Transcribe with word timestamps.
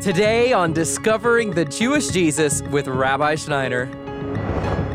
Today 0.00 0.52
on 0.52 0.72
Discovering 0.72 1.50
the 1.50 1.64
Jewish 1.64 2.08
Jesus 2.08 2.62
with 2.62 2.86
Rabbi 2.86 3.34
Schneider. 3.34 3.86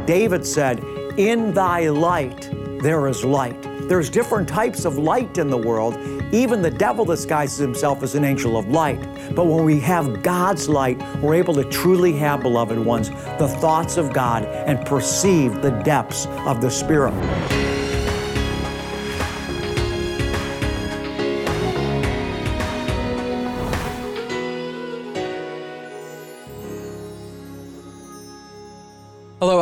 David 0.05 0.45
said, 0.45 0.83
In 1.17 1.53
thy 1.53 1.89
light 1.89 2.49
there 2.81 3.07
is 3.07 3.25
light. 3.25 3.61
There's 3.89 4.09
different 4.09 4.47
types 4.47 4.85
of 4.85 4.97
light 4.97 5.37
in 5.37 5.49
the 5.49 5.57
world. 5.57 5.97
Even 6.31 6.61
the 6.61 6.71
devil 6.71 7.03
disguises 7.03 7.57
himself 7.57 8.03
as 8.03 8.15
an 8.15 8.23
angel 8.23 8.57
of 8.57 8.69
light. 8.69 9.01
But 9.35 9.47
when 9.47 9.65
we 9.65 9.79
have 9.81 10.23
God's 10.23 10.69
light, 10.69 11.01
we're 11.19 11.33
able 11.33 11.55
to 11.55 11.65
truly 11.65 12.13
have, 12.13 12.41
beloved 12.41 12.79
ones, 12.79 13.09
the 13.37 13.53
thoughts 13.59 13.97
of 13.97 14.13
God 14.13 14.45
and 14.45 14.85
perceive 14.85 15.61
the 15.61 15.71
depths 15.83 16.27
of 16.45 16.61
the 16.61 16.69
Spirit. 16.69 17.13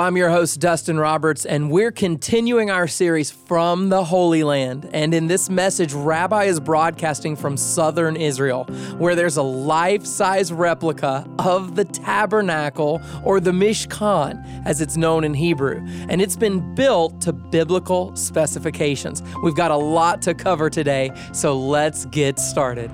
I'm 0.10 0.18
your 0.18 0.32
host, 0.32 0.60
Dustin 0.60 1.00
Roberts, 1.00 1.46
and 1.46 1.70
we're 1.70 1.92
continuing 1.92 2.72
our 2.72 2.88
series 2.88 3.30
from 3.30 3.90
the 3.90 4.04
Holy 4.04 4.42
Land. 4.42 4.90
And 4.92 5.14
in 5.14 5.28
this 5.28 5.52
message, 5.52 5.94
Rabbi 5.94 6.46
is 6.46 6.60
broadcasting 6.60 7.36
from 7.36 7.56
southern 7.56 8.16
Israel, 8.16 8.64
where 8.98 9.14
there's 9.14 9.38
a 9.38 9.44
life 9.44 10.04
size 10.08 10.52
replica 10.52 11.30
of 11.38 11.76
the 11.76 11.86
tabernacle 11.86 13.00
or 13.24 13.40
the 13.40 13.52
Mishkan, 13.52 14.66
as 14.66 14.82
it's 14.82 14.98
known 14.98 15.24
in 15.24 15.36
Hebrew. 15.36 15.80
And 16.10 16.24
it's 16.24 16.36
been 16.36 16.74
built 16.74 17.22
to 17.22 17.32
biblical 17.32 18.16
specifications. 18.16 19.22
We've 19.44 19.54
got 19.54 19.70
a 19.70 19.78
lot 19.78 20.24
to 20.24 20.34
cover 20.34 20.72
today, 20.72 21.12
so 21.34 21.56
let's 21.56 22.06
get 22.06 22.40
started. 22.40 22.90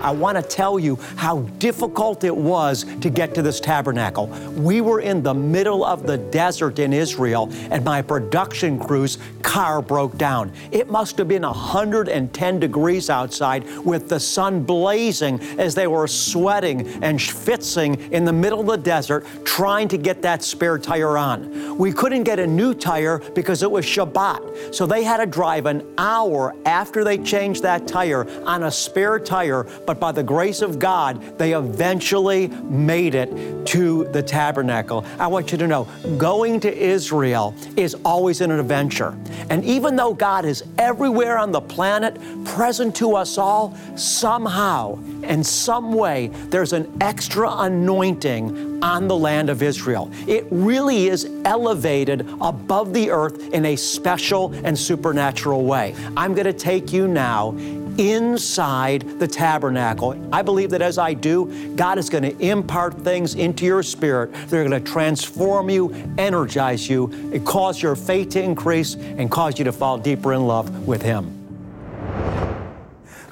I 0.00 0.10
want 0.12 0.36
to 0.36 0.42
tell 0.42 0.78
you 0.78 0.96
how 1.16 1.40
difficult 1.58 2.24
it 2.24 2.36
was 2.36 2.84
to 3.00 3.10
get 3.10 3.34
to 3.34 3.42
this 3.42 3.60
tabernacle. 3.60 4.26
We 4.56 4.80
were 4.80 5.00
in 5.00 5.22
the 5.22 5.34
middle 5.34 5.84
of 5.84 6.06
the 6.06 6.18
desert 6.18 6.78
in 6.78 6.92
Israel, 6.92 7.48
and 7.70 7.84
my 7.84 8.02
production 8.02 8.78
crew's 8.78 9.18
car 9.42 9.82
broke 9.82 10.16
down. 10.18 10.52
It 10.70 10.90
must 10.90 11.18
have 11.18 11.28
been 11.28 11.42
110 11.42 12.60
degrees 12.60 13.10
outside 13.10 13.64
with 13.84 14.08
the 14.08 14.20
sun 14.20 14.62
blazing 14.62 15.40
as 15.58 15.74
they 15.74 15.86
were 15.86 16.06
sweating 16.06 16.86
and 17.02 17.18
schwitzing 17.18 18.10
in 18.10 18.24
the 18.24 18.32
middle 18.32 18.60
of 18.60 18.66
the 18.66 18.76
desert 18.76 19.26
trying 19.44 19.88
to 19.88 19.98
get 19.98 20.22
that 20.22 20.42
spare 20.42 20.78
tire 20.78 21.16
on. 21.16 21.76
We 21.76 21.92
couldn't 21.92 22.24
get 22.24 22.38
a 22.38 22.46
new 22.46 22.74
tire 22.74 23.18
because 23.34 23.62
it 23.62 23.70
was 23.70 23.84
Shabbat, 23.84 24.74
so 24.74 24.86
they 24.86 25.02
had 25.02 25.18
to 25.18 25.26
drive 25.26 25.66
an 25.66 25.82
hour 25.98 26.54
after 26.64 27.04
they 27.04 27.18
changed 27.18 27.62
that 27.62 27.86
tire 27.86 28.28
on 28.44 28.64
a 28.64 28.70
spare 28.70 29.18
tire 29.18 29.64
but 29.88 29.98
by 29.98 30.12
the 30.12 30.22
grace 30.22 30.60
of 30.60 30.78
God, 30.78 31.38
they 31.38 31.54
eventually 31.54 32.48
made 32.48 33.14
it 33.14 33.64
to 33.68 34.04
the 34.12 34.22
tabernacle. 34.22 35.02
I 35.18 35.28
want 35.28 35.50
you 35.50 35.56
to 35.56 35.66
know 35.66 35.84
going 36.18 36.60
to 36.60 36.76
Israel 36.76 37.54
is 37.74 37.94
always 38.04 38.42
an 38.42 38.50
adventure. 38.50 39.16
And 39.48 39.64
even 39.64 39.96
though 39.96 40.12
God 40.12 40.44
is 40.44 40.62
everywhere 40.76 41.38
on 41.38 41.52
the 41.52 41.62
planet, 41.62 42.18
present 42.44 42.94
to 42.96 43.16
us 43.16 43.38
all, 43.38 43.74
somehow, 43.96 44.98
in 45.22 45.42
some 45.42 45.94
way, 45.94 46.26
there's 46.50 46.74
an 46.74 46.94
extra 47.00 47.50
anointing 47.50 48.82
on 48.84 49.08
the 49.08 49.16
land 49.16 49.48
of 49.48 49.62
Israel. 49.62 50.10
It 50.26 50.46
really 50.50 51.08
is 51.08 51.30
elevated 51.46 52.28
above 52.42 52.92
the 52.92 53.10
earth 53.10 53.54
in 53.54 53.64
a 53.64 53.76
special 53.76 54.52
and 54.66 54.78
supernatural 54.78 55.64
way. 55.64 55.94
I'm 56.14 56.34
going 56.34 56.44
to 56.44 56.52
take 56.52 56.92
you 56.92 57.08
now 57.08 57.52
inside 57.98 59.18
the 59.18 59.28
tabernacle. 59.28 60.16
I 60.32 60.42
believe 60.42 60.70
that 60.70 60.82
as 60.82 60.96
I 60.98 61.14
do, 61.14 61.74
God 61.76 61.98
is 61.98 62.08
going 62.08 62.24
to 62.24 62.38
impart 62.38 62.94
things 63.02 63.34
into 63.34 63.66
your 63.66 63.82
spirit. 63.82 64.32
They're 64.48 64.66
going 64.66 64.82
to 64.82 64.90
transform 64.90 65.68
you, 65.68 65.92
energize 66.16 66.88
you, 66.88 67.06
and 67.32 67.44
cause 67.44 67.82
your 67.82 67.96
faith 67.96 68.30
to 68.30 68.42
increase 68.42 68.94
and 68.94 69.30
cause 69.30 69.58
you 69.58 69.64
to 69.64 69.72
fall 69.72 69.98
deeper 69.98 70.32
in 70.32 70.46
love 70.46 70.86
with 70.86 71.02
Him. 71.02 71.37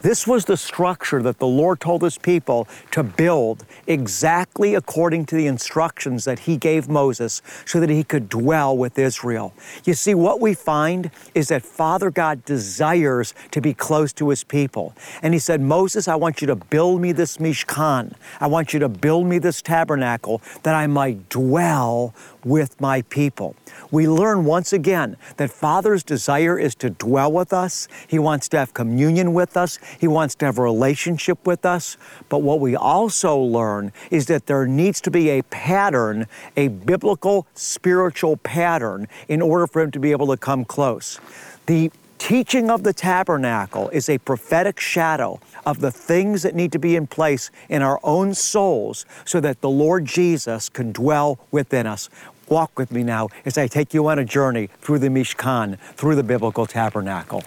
This 0.06 0.25
was 0.25 0.44
the 0.44 0.56
structure 0.56 1.21
that 1.21 1.41
the 1.41 1.49
Lord 1.49 1.81
told 1.81 2.03
His 2.03 2.17
people 2.17 2.69
to 2.93 3.03
build 3.03 3.67
exactly 3.89 4.77
according 4.77 5.27
to 5.27 5.34
the 5.34 5.49
instructions 5.49 6.25
that 6.27 6.39
He 6.39 6.56
gave 6.56 6.89
Moses 6.89 7.43
so 7.65 7.81
that 7.81 7.91
He 7.91 8.05
could 8.05 8.28
dwell 8.28 8.77
with 8.77 9.00
Israel. 9.00 9.53
You 9.84 9.95
see, 9.95 10.15
what 10.15 10.41
we 10.41 10.55
find 10.55 11.11
is 11.34 11.49
that 11.49 11.65
Father 11.65 12.12
God 12.12 12.45
desires 12.45 13.34
to 13.50 13.61
be 13.61 13.75
close 13.75 14.12
to 14.12 14.28
His 14.28 14.45
people. 14.45 14.95
And 15.22 15.34
He 15.34 15.41
said, 15.41 15.61
Moses, 15.61 16.06
I 16.06 16.15
want 16.15 16.41
you 16.41 16.47
to 16.47 16.55
build 16.55 17.00
me 17.00 17.11
this 17.11 17.39
Mishkan. 17.39 18.15
I 18.39 18.47
want 18.47 18.72
you 18.72 18.78
to 18.78 18.89
build 18.89 19.27
me 19.27 19.41
this 19.41 19.61
tabernacle 19.61 20.41
that 20.62 20.77
I 20.77 20.87
might 20.87 21.28
dwell 21.31 22.15
with 22.47 22.81
my 22.81 23.03
people. 23.03 23.57
We 23.91 24.09
learn 24.09 24.45
once 24.45 24.73
again 24.73 25.17
that 25.37 25.51
Father's 25.51 26.05
desire 26.05 26.59
is 26.59 26.75
to 26.77 26.91
dwell 26.91 27.33
with 27.33 27.53
us. 27.53 27.89
He 28.07 28.19
wants 28.19 28.49
to 28.51 28.59
have 28.59 28.73
communion 28.73 29.34
with 29.34 29.57
us. 29.57 29.79
He 29.99 30.07
wants 30.07 30.37
to 30.37 30.47
have 30.47 30.57
a 30.57 30.62
relationship 30.62 31.45
with 31.45 31.67
us. 31.67 31.97
But 32.29 32.39
what 32.39 32.61
we 32.61 32.77
also 32.77 33.37
learn 33.37 33.93
is 34.11 34.27
that 34.27 34.47
there 34.47 34.67
needs 34.67 35.01
to 35.03 35.11
be 35.11 35.29
a 35.31 35.43
pattern, 35.43 36.27
a 36.57 36.69
biblical 36.69 37.47
spiritual 37.55 38.37
pattern, 38.39 39.09
in 39.28 39.43
order 39.43 39.67
for 39.67 39.83
Him 39.83 39.91
to 39.91 39.99
be 39.99 40.13
able 40.13 40.28
to 40.28 40.37
come 40.37 40.65
close. 40.65 41.21
The 41.67 41.91
teaching 42.19 42.71
of 42.71 42.83
the 42.83 42.93
tabernacle 42.93 43.89
is 43.91 44.09
a 44.09 44.19
prophetic 44.19 44.81
shadow 44.81 45.41
of 45.65 45.81
the 45.81 45.91
things 45.91 46.43
that 46.43 46.55
need 46.55 46.73
to 46.73 46.78
be 46.78 46.97
in 46.97 47.07
place 47.07 47.51
in 47.69 47.83
our 47.83 48.01
own 48.03 48.34
souls 48.34 49.05
so 49.25 49.41
that 49.41 49.61
the 49.61 49.69
Lord 49.69 50.05
Jesus 50.05 50.69
can 50.69 50.93
dwell 50.93 51.39
within 51.51 51.87
us. 51.87 52.09
Walk 52.49 52.79
with 52.79 52.93
me 52.93 53.03
now 53.03 53.29
as 53.45 53.59
I 53.59 53.67
take 53.67 53.93
you 53.93 54.07
on 54.07 54.19
a 54.19 54.25
journey 54.25 54.69
through 54.81 55.01
the 55.01 55.09
Mishkan, 55.09 55.79
through 55.97 56.15
the 56.15 56.23
biblical 56.23 56.67
tabernacle. 56.67 57.43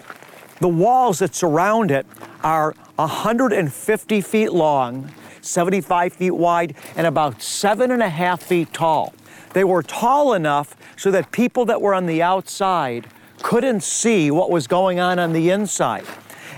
The 0.60 0.68
walls 0.68 1.20
that 1.20 1.34
surround 1.34 1.90
it 1.90 2.06
are 2.44 2.74
150 2.96 4.20
feet 4.20 4.52
long, 4.52 5.10
75 5.40 6.12
feet 6.12 6.32
wide, 6.32 6.74
and 6.96 7.06
about 7.06 7.40
seven 7.40 7.90
and 7.90 8.02
a 8.02 8.10
half 8.10 8.42
feet 8.42 8.74
tall. 8.74 9.14
They 9.54 9.64
were 9.64 9.82
tall 9.82 10.34
enough 10.34 10.76
so 10.96 11.10
that 11.10 11.32
people 11.32 11.64
that 11.64 11.80
were 11.80 11.94
on 11.94 12.04
the 12.04 12.22
outside 12.22 13.06
couldn't 13.42 13.82
see 13.82 14.30
what 14.30 14.50
was 14.50 14.66
going 14.66 15.00
on 15.00 15.18
on 15.18 15.32
the 15.32 15.48
inside. 15.48 16.04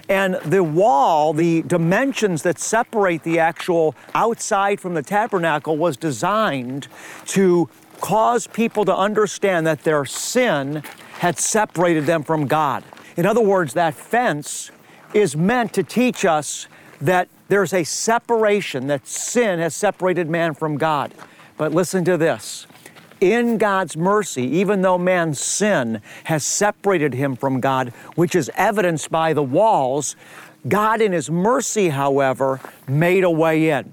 And 0.08 0.34
the 0.44 0.64
wall, 0.64 1.32
the 1.32 1.62
dimensions 1.62 2.42
that 2.42 2.58
separate 2.58 3.22
the 3.22 3.38
actual 3.38 3.94
outside 4.14 4.80
from 4.80 4.94
the 4.94 5.02
tabernacle, 5.02 5.76
was 5.76 5.96
designed 5.96 6.88
to 7.26 7.68
cause 8.02 8.46
people 8.48 8.84
to 8.84 8.94
understand 8.94 9.66
that 9.66 9.84
their 9.84 10.04
sin 10.04 10.82
had 11.20 11.38
separated 11.38 12.04
them 12.04 12.22
from 12.22 12.46
God. 12.46 12.84
In 13.16 13.24
other 13.24 13.40
words, 13.40 13.72
that 13.72 13.94
fence 13.94 14.70
is 15.14 15.34
meant 15.34 15.72
to 15.72 15.82
teach 15.82 16.26
us 16.26 16.66
that 17.00 17.28
there's 17.48 17.72
a 17.72 17.84
separation, 17.84 18.88
that 18.88 19.06
sin 19.06 19.58
has 19.58 19.74
separated 19.74 20.28
man 20.28 20.52
from 20.52 20.76
God. 20.76 21.14
But 21.56 21.72
listen 21.72 22.04
to 22.04 22.16
this. 22.16 22.66
In 23.20 23.56
God's 23.56 23.96
mercy, 23.96 24.42
even 24.42 24.82
though 24.82 24.98
man's 24.98 25.40
sin 25.40 26.02
has 26.24 26.44
separated 26.44 27.14
him 27.14 27.36
from 27.36 27.60
God, 27.60 27.90
which 28.16 28.34
is 28.34 28.50
evidenced 28.56 29.10
by 29.10 29.32
the 29.32 29.42
walls, 29.42 30.16
God, 30.68 31.00
in 31.00 31.12
His 31.12 31.30
mercy, 31.30 31.88
however, 31.88 32.60
made 32.88 33.24
a 33.24 33.30
way 33.30 33.70
in. 33.70 33.92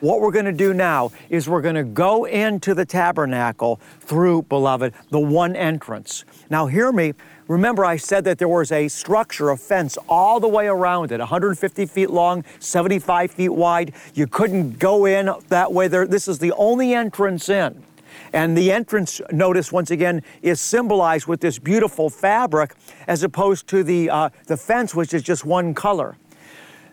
What 0.00 0.22
we're 0.22 0.30
going 0.30 0.46
to 0.46 0.52
do 0.52 0.72
now 0.72 1.12
is 1.28 1.46
we're 1.46 1.60
going 1.60 1.74
to 1.74 1.84
go 1.84 2.24
into 2.24 2.74
the 2.74 2.86
tabernacle 2.86 3.80
through, 4.00 4.42
beloved, 4.42 4.94
the 5.10 5.20
one 5.20 5.54
entrance. 5.54 6.24
Now, 6.48 6.66
hear 6.66 6.90
me. 6.90 7.12
Remember, 7.48 7.84
I 7.84 7.96
said 7.96 8.24
that 8.24 8.38
there 8.38 8.48
was 8.48 8.72
a 8.72 8.88
structure, 8.88 9.50
a 9.50 9.58
fence 9.58 9.98
all 10.08 10.40
the 10.40 10.48
way 10.48 10.68
around 10.68 11.12
it, 11.12 11.18
150 11.18 11.84
feet 11.84 12.08
long, 12.08 12.44
75 12.60 13.30
feet 13.30 13.50
wide. 13.50 13.92
You 14.14 14.26
couldn't 14.26 14.78
go 14.78 15.04
in 15.04 15.30
that 15.48 15.72
way. 15.72 15.86
There, 15.86 16.06
this 16.06 16.28
is 16.28 16.38
the 16.38 16.52
only 16.52 16.94
entrance 16.94 17.50
in. 17.50 17.82
And 18.32 18.56
the 18.56 18.72
entrance, 18.72 19.20
notice 19.30 19.70
once 19.70 19.90
again, 19.90 20.22
is 20.40 20.60
symbolized 20.60 21.26
with 21.26 21.40
this 21.40 21.58
beautiful 21.58 22.08
fabric 22.08 22.74
as 23.06 23.22
opposed 23.22 23.66
to 23.68 23.82
the, 23.82 24.08
uh, 24.08 24.30
the 24.46 24.56
fence, 24.56 24.94
which 24.94 25.12
is 25.12 25.22
just 25.22 25.44
one 25.44 25.74
color. 25.74 26.16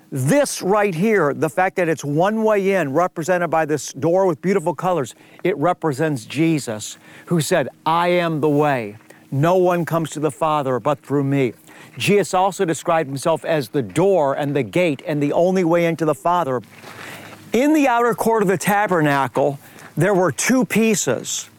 This 0.10 0.62
right 0.62 0.96
here, 0.96 1.34
the 1.34 1.50
fact 1.50 1.76
that 1.76 1.90
it's 1.90 2.06
one 2.06 2.44
way 2.44 2.76
in, 2.76 2.94
represented 2.94 3.50
by 3.50 3.66
this 3.66 3.92
door 3.92 4.26
with 4.26 4.42
beautiful 4.42 4.74
colors, 4.74 5.16
it 5.44 5.58
represents 5.58 6.24
Jesus, 6.24 6.98
who 7.26 7.42
said, 7.42 7.68
I 7.86 8.08
am 8.10 8.40
the 8.40 8.50
way. 8.50 8.98
No 9.32 9.58
one 9.58 9.84
comes 9.84 10.12
to 10.12 10.22
the 10.22 10.32
Father 10.32 10.80
but 10.80 11.00
through 11.00 11.26
me. 11.26 11.54
Jesus 11.98 12.34
also 12.34 12.64
described 12.64 13.10
himself 13.10 13.44
as 13.44 13.70
the 13.70 13.82
door 13.82 14.34
and 14.34 14.56
the 14.56 14.64
gate 14.64 15.02
and 15.06 15.22
the 15.22 15.34
only 15.34 15.66
way 15.66 15.86
into 15.86 16.06
the 16.06 16.16
Father. 16.16 16.62
In 17.52 17.74
the 17.74 17.90
outer 17.90 18.14
court 18.14 18.42
of 18.44 18.48
the 18.48 18.58
tabernacle, 18.58 19.60
there 19.98 20.14
were 20.14 20.32
two 20.32 20.64
pieces. 20.64 21.50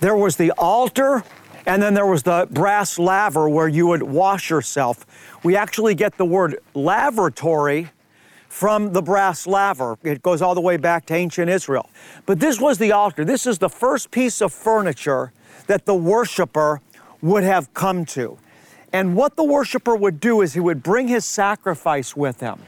There 0.00 0.16
was 0.16 0.36
the 0.36 0.50
altar, 0.52 1.22
and 1.66 1.82
then 1.82 1.94
there 1.94 2.06
was 2.06 2.22
the 2.22 2.46
brass 2.50 2.98
laver 2.98 3.48
where 3.48 3.68
you 3.68 3.86
would 3.86 4.02
wash 4.02 4.50
yourself 4.50 5.06
we 5.44 5.56
actually 5.56 5.94
get 5.94 6.16
the 6.16 6.24
word 6.24 6.58
lavatory 6.72 7.90
from 8.48 8.92
the 8.94 9.02
brass 9.02 9.46
laver. 9.46 9.98
It 10.02 10.22
goes 10.22 10.40
all 10.40 10.54
the 10.54 10.60
way 10.60 10.78
back 10.78 11.04
to 11.06 11.14
ancient 11.14 11.50
Israel. 11.50 11.90
But 12.24 12.40
this 12.40 12.58
was 12.60 12.78
the 12.78 12.92
altar. 12.92 13.24
This 13.24 13.46
is 13.46 13.58
the 13.58 13.68
first 13.68 14.10
piece 14.10 14.40
of 14.40 14.52
furniture 14.52 15.32
that 15.66 15.84
the 15.84 15.94
worshiper 15.94 16.80
would 17.20 17.42
have 17.42 17.72
come 17.74 18.06
to. 18.06 18.38
And 18.92 19.16
what 19.16 19.36
the 19.36 19.44
worshiper 19.44 19.94
would 19.94 20.18
do 20.18 20.40
is 20.40 20.54
he 20.54 20.60
would 20.60 20.82
bring 20.82 21.08
his 21.08 21.26
sacrifice 21.26 22.16
with 22.16 22.40
him. 22.40 22.58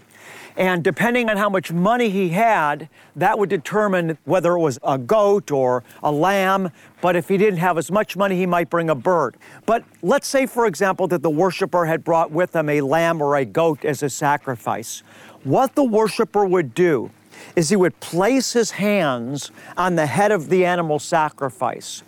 And 0.56 0.82
depending 0.82 1.28
on 1.28 1.36
how 1.36 1.50
much 1.50 1.70
money 1.70 2.08
he 2.08 2.30
had, 2.30 2.88
that 3.14 3.38
would 3.38 3.50
determine 3.50 4.16
whether 4.24 4.52
it 4.52 4.60
was 4.60 4.78
a 4.82 4.96
goat 4.96 5.50
or 5.50 5.84
a 6.02 6.10
lamb. 6.10 6.70
But 7.02 7.14
if 7.14 7.28
he 7.28 7.36
didn't 7.36 7.58
have 7.58 7.76
as 7.76 7.90
much 7.90 8.16
money, 8.16 8.36
he 8.36 8.46
might 8.46 8.70
bring 8.70 8.88
a 8.88 8.94
bird. 8.94 9.36
But 9.66 9.84
let's 10.02 10.26
say, 10.26 10.46
for 10.46 10.66
example, 10.66 11.08
that 11.08 11.22
the 11.22 11.30
worshiper 11.30 11.84
had 11.84 12.04
brought 12.04 12.30
with 12.30 12.56
him 12.56 12.70
a 12.70 12.80
lamb 12.80 13.20
or 13.20 13.36
a 13.36 13.44
goat 13.44 13.84
as 13.84 14.02
a 14.02 14.08
sacrifice. 14.08 15.02
What 15.44 15.74
the 15.74 15.84
worshiper 15.84 16.46
would 16.46 16.74
do 16.74 17.10
is 17.54 17.68
he 17.68 17.76
would 17.76 17.98
place 18.00 18.54
his 18.54 18.70
hands 18.72 19.50
on 19.76 19.94
the 19.94 20.06
head 20.06 20.32
of 20.32 20.48
the 20.48 20.64
animal 20.64 20.98
sacrifice. 20.98 22.02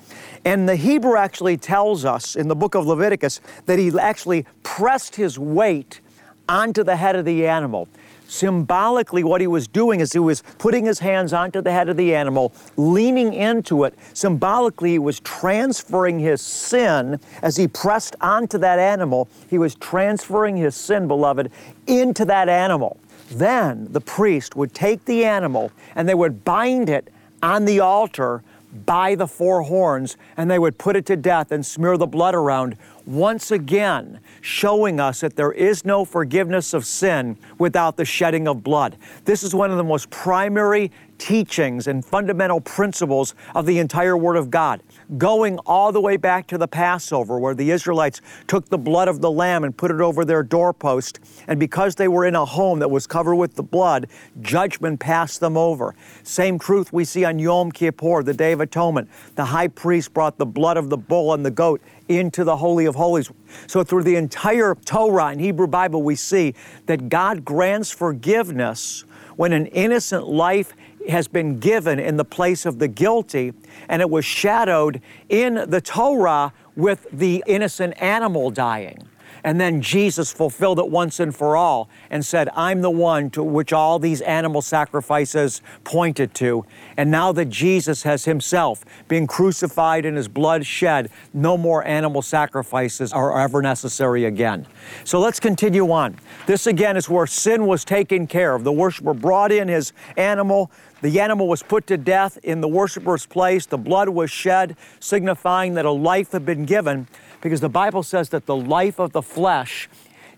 And 0.44 0.66
the 0.66 0.76
Hebrew 0.76 1.16
actually 1.16 1.58
tells 1.58 2.06
us 2.06 2.34
in 2.34 2.48
the 2.48 2.56
book 2.56 2.74
of 2.74 2.86
Leviticus 2.86 3.40
that 3.66 3.78
he 3.78 3.92
actually 3.98 4.46
pressed 4.62 5.16
his 5.16 5.38
weight 5.38 6.00
onto 6.48 6.82
the 6.82 6.96
head 6.96 7.14
of 7.14 7.26
the 7.26 7.46
animal. 7.46 7.88
Symbolically, 8.28 9.24
what 9.24 9.40
he 9.40 9.46
was 9.46 9.66
doing 9.66 10.00
is 10.00 10.12
he 10.12 10.18
was 10.18 10.42
putting 10.58 10.84
his 10.84 10.98
hands 10.98 11.32
onto 11.32 11.62
the 11.62 11.72
head 11.72 11.88
of 11.88 11.96
the 11.96 12.14
animal, 12.14 12.52
leaning 12.76 13.32
into 13.32 13.84
it. 13.84 13.98
Symbolically, 14.12 14.92
he 14.92 14.98
was 14.98 15.18
transferring 15.20 16.18
his 16.18 16.42
sin 16.42 17.18
as 17.40 17.56
he 17.56 17.66
pressed 17.66 18.14
onto 18.20 18.58
that 18.58 18.78
animal. 18.78 19.28
He 19.48 19.56
was 19.56 19.74
transferring 19.76 20.58
his 20.58 20.76
sin, 20.76 21.08
beloved, 21.08 21.50
into 21.86 22.26
that 22.26 22.50
animal. 22.50 23.00
Then 23.30 23.88
the 23.90 24.00
priest 24.00 24.54
would 24.56 24.74
take 24.74 25.06
the 25.06 25.24
animal 25.24 25.72
and 25.94 26.06
they 26.06 26.14
would 26.14 26.44
bind 26.44 26.90
it 26.90 27.10
on 27.42 27.64
the 27.64 27.80
altar 27.80 28.42
by 28.84 29.14
the 29.14 29.26
four 29.26 29.62
horns 29.62 30.18
and 30.36 30.50
they 30.50 30.58
would 30.58 30.76
put 30.76 30.96
it 30.96 31.06
to 31.06 31.16
death 31.16 31.50
and 31.50 31.64
smear 31.64 31.96
the 31.96 32.06
blood 32.06 32.34
around 32.34 32.76
once 33.08 33.50
again 33.50 34.20
showing 34.42 35.00
us 35.00 35.20
that 35.20 35.34
there 35.34 35.50
is 35.50 35.82
no 35.82 36.04
forgiveness 36.04 36.74
of 36.74 36.84
sin 36.84 37.38
without 37.56 37.96
the 37.96 38.04
shedding 38.04 38.46
of 38.46 38.62
blood. 38.62 38.98
This 39.24 39.42
is 39.42 39.54
one 39.54 39.70
of 39.70 39.78
the 39.78 39.84
most 39.84 40.10
primary 40.10 40.92
teachings 41.18 41.86
and 41.86 42.04
fundamental 42.04 42.60
principles 42.60 43.34
of 43.54 43.66
the 43.66 43.78
entire 43.78 44.16
Word 44.16 44.36
of 44.36 44.50
God, 44.50 44.82
going 45.16 45.58
all 45.60 45.90
the 45.90 46.00
way 46.00 46.16
back 46.16 46.46
to 46.48 46.58
the 46.58 46.68
Passover, 46.68 47.38
where 47.38 47.54
the 47.54 47.70
Israelites 47.70 48.20
took 48.46 48.68
the 48.68 48.78
blood 48.78 49.08
of 49.08 49.20
the 49.20 49.30
lamb 49.30 49.64
and 49.64 49.76
put 49.76 49.90
it 49.90 50.00
over 50.00 50.24
their 50.24 50.42
doorpost. 50.42 51.18
And 51.48 51.58
because 51.58 51.96
they 51.96 52.08
were 52.08 52.24
in 52.24 52.34
a 52.34 52.44
home 52.44 52.78
that 52.78 52.90
was 52.90 53.06
covered 53.06 53.34
with 53.34 53.54
the 53.54 53.62
blood, 53.62 54.06
judgment 54.40 55.00
passed 55.00 55.40
them 55.40 55.56
over. 55.56 55.94
Same 56.22 56.58
truth 56.58 56.92
we 56.92 57.04
see 57.04 57.24
on 57.24 57.38
Yom 57.38 57.72
Kippur, 57.72 58.22
the 58.22 58.34
Day 58.34 58.52
of 58.52 58.60
Atonement. 58.60 59.08
The 59.34 59.46
high 59.46 59.68
priest 59.68 60.14
brought 60.14 60.38
the 60.38 60.46
blood 60.46 60.76
of 60.76 60.88
the 60.88 60.98
bull 60.98 61.34
and 61.34 61.44
the 61.44 61.50
goat 61.50 61.80
into 62.08 62.44
the 62.44 62.56
Holy 62.56 62.86
of 62.86 62.94
Holies. 62.94 63.30
So, 63.66 63.84
through 63.84 64.02
the 64.02 64.16
entire 64.16 64.74
Torah 64.74 65.26
and 65.26 65.40
Hebrew 65.40 65.66
Bible, 65.66 66.02
we 66.02 66.14
see 66.14 66.54
that 66.86 67.08
God 67.08 67.44
grants 67.44 67.90
forgiveness 67.90 69.04
when 69.36 69.52
an 69.52 69.66
innocent 69.66 70.26
life 70.26 70.72
has 71.08 71.28
been 71.28 71.58
given 71.58 71.98
in 71.98 72.16
the 72.16 72.24
place 72.24 72.66
of 72.66 72.78
the 72.78 72.88
guilty, 72.88 73.52
and 73.88 74.02
it 74.02 74.10
was 74.10 74.24
shadowed 74.24 75.00
in 75.28 75.54
the 75.68 75.80
Torah 75.80 76.52
with 76.76 77.06
the 77.12 77.42
innocent 77.46 78.00
animal 78.00 78.50
dying. 78.50 79.08
And 79.44 79.60
then 79.60 79.80
Jesus 79.80 80.32
fulfilled 80.32 80.78
it 80.78 80.88
once 80.88 81.20
and 81.20 81.34
for 81.34 81.56
all 81.56 81.88
and 82.10 82.24
said, 82.24 82.48
I'm 82.54 82.82
the 82.82 82.90
one 82.90 83.30
to 83.30 83.42
which 83.42 83.72
all 83.72 83.98
these 83.98 84.20
animal 84.22 84.62
sacrifices 84.62 85.62
pointed 85.84 86.34
to. 86.34 86.64
And 86.96 87.10
now 87.10 87.32
that 87.32 87.48
Jesus 87.48 88.02
has 88.02 88.24
himself 88.24 88.84
been 89.08 89.26
crucified 89.26 90.04
and 90.04 90.16
his 90.16 90.28
blood 90.28 90.66
shed, 90.66 91.10
no 91.32 91.56
more 91.56 91.84
animal 91.86 92.22
sacrifices 92.22 93.12
are 93.12 93.38
ever 93.40 93.62
necessary 93.62 94.24
again. 94.24 94.66
So 95.04 95.20
let's 95.20 95.40
continue 95.40 95.90
on. 95.90 96.16
This 96.46 96.66
again 96.66 96.96
is 96.96 97.08
where 97.08 97.26
sin 97.26 97.66
was 97.66 97.84
taken 97.84 98.26
care 98.26 98.54
of. 98.54 98.64
The 98.64 98.72
worshiper 98.72 99.14
brought 99.14 99.52
in 99.52 99.68
his 99.68 99.92
animal. 100.16 100.70
The 101.00 101.20
animal 101.20 101.46
was 101.46 101.62
put 101.62 101.86
to 101.88 101.96
death 101.96 102.38
in 102.42 102.60
the 102.60 102.68
worshiper's 102.68 103.24
place. 103.24 103.66
The 103.66 103.78
blood 103.78 104.08
was 104.08 104.30
shed, 104.30 104.76
signifying 104.98 105.74
that 105.74 105.84
a 105.84 105.90
life 105.90 106.32
had 106.32 106.44
been 106.44 106.64
given 106.64 107.06
because 107.40 107.60
the 107.60 107.68
Bible 107.68 108.02
says 108.02 108.28
that 108.30 108.46
the 108.46 108.56
life 108.56 108.98
of 108.98 109.12
the 109.12 109.22
flesh 109.22 109.88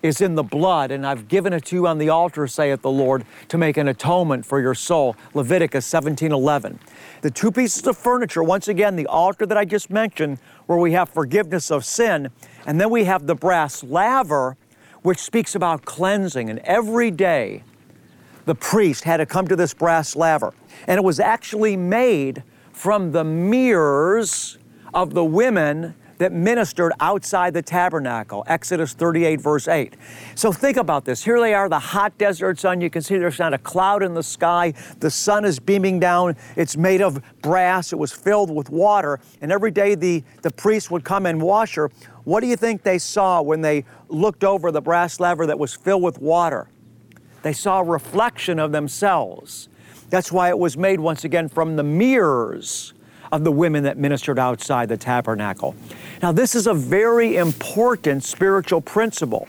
is 0.02 0.20
in 0.20 0.34
the 0.34 0.42
blood, 0.42 0.90
and 0.90 1.06
I've 1.06 1.28
given 1.28 1.52
it 1.52 1.66
to 1.66 1.76
you 1.76 1.86
on 1.86 1.98
the 1.98 2.08
altar, 2.08 2.46
saith 2.46 2.80
the 2.80 2.90
Lord, 2.90 3.24
to 3.48 3.58
make 3.58 3.76
an 3.76 3.88
atonement 3.88 4.46
for 4.46 4.60
your 4.60 4.74
soul. 4.74 5.14
Leviticus 5.34 5.84
17 5.84 6.32
11. 6.32 6.78
The 7.20 7.30
two 7.30 7.52
pieces 7.52 7.86
of 7.86 7.98
furniture, 7.98 8.42
once 8.42 8.68
again, 8.68 8.96
the 8.96 9.06
altar 9.06 9.44
that 9.44 9.58
I 9.58 9.64
just 9.64 9.90
mentioned, 9.90 10.38
where 10.66 10.78
we 10.78 10.92
have 10.92 11.10
forgiveness 11.10 11.70
of 11.70 11.84
sin, 11.84 12.30
and 12.66 12.80
then 12.80 12.90
we 12.90 13.04
have 13.04 13.26
the 13.26 13.34
brass 13.34 13.84
laver, 13.84 14.56
which 15.02 15.18
speaks 15.18 15.54
about 15.54 15.84
cleansing. 15.84 16.48
And 16.48 16.60
every 16.60 17.10
day, 17.10 17.62
the 18.46 18.54
priest 18.54 19.04
had 19.04 19.18
to 19.18 19.26
come 19.26 19.46
to 19.48 19.56
this 19.56 19.74
brass 19.74 20.16
laver. 20.16 20.54
And 20.86 20.96
it 20.96 21.04
was 21.04 21.20
actually 21.20 21.76
made 21.76 22.42
from 22.72 23.12
the 23.12 23.24
mirrors 23.24 24.56
of 24.94 25.12
the 25.12 25.24
women 25.24 25.94
that 26.20 26.32
ministered 26.32 26.92
outside 27.00 27.54
the 27.54 27.62
tabernacle. 27.62 28.44
Exodus 28.46 28.92
38, 28.92 29.40
verse 29.40 29.66
8. 29.66 29.94
So 30.34 30.52
think 30.52 30.76
about 30.76 31.06
this. 31.06 31.24
Here 31.24 31.40
they 31.40 31.54
are, 31.54 31.66
the 31.66 31.78
hot 31.78 32.16
desert 32.18 32.58
sun. 32.58 32.82
You 32.82 32.90
can 32.90 33.00
see 33.00 33.16
there's 33.16 33.38
not 33.38 33.54
a 33.54 33.58
cloud 33.58 34.02
in 34.02 34.12
the 34.12 34.22
sky. 34.22 34.74
The 34.98 35.10
sun 35.10 35.46
is 35.46 35.58
beaming 35.58 35.98
down. 35.98 36.36
It's 36.56 36.76
made 36.76 37.00
of 37.00 37.22
brass. 37.40 37.94
It 37.94 37.98
was 37.98 38.12
filled 38.12 38.54
with 38.54 38.68
water. 38.68 39.18
And 39.40 39.50
every 39.50 39.70
day 39.70 39.94
the, 39.94 40.22
the 40.42 40.50
priest 40.50 40.90
would 40.90 41.04
come 41.04 41.24
and 41.24 41.40
wash 41.40 41.76
her. 41.76 41.90
What 42.24 42.40
do 42.40 42.48
you 42.48 42.56
think 42.56 42.82
they 42.82 42.98
saw 42.98 43.40
when 43.40 43.62
they 43.62 43.86
looked 44.08 44.44
over 44.44 44.70
the 44.70 44.82
brass 44.82 45.20
laver 45.20 45.46
that 45.46 45.58
was 45.58 45.74
filled 45.74 46.02
with 46.02 46.18
water? 46.20 46.68
They 47.40 47.54
saw 47.54 47.80
a 47.80 47.84
reflection 47.84 48.58
of 48.58 48.72
themselves. 48.72 49.70
That's 50.10 50.30
why 50.30 50.50
it 50.50 50.58
was 50.58 50.76
made 50.76 51.00
once 51.00 51.24
again 51.24 51.48
from 51.48 51.76
the 51.76 51.82
mirrors 51.82 52.92
of 53.32 53.44
the 53.44 53.52
women 53.52 53.84
that 53.84 53.98
ministered 53.98 54.38
outside 54.38 54.88
the 54.88 54.96
tabernacle. 54.96 55.74
Now, 56.22 56.32
this 56.32 56.54
is 56.54 56.66
a 56.66 56.74
very 56.74 57.36
important 57.36 58.24
spiritual 58.24 58.80
principle. 58.80 59.48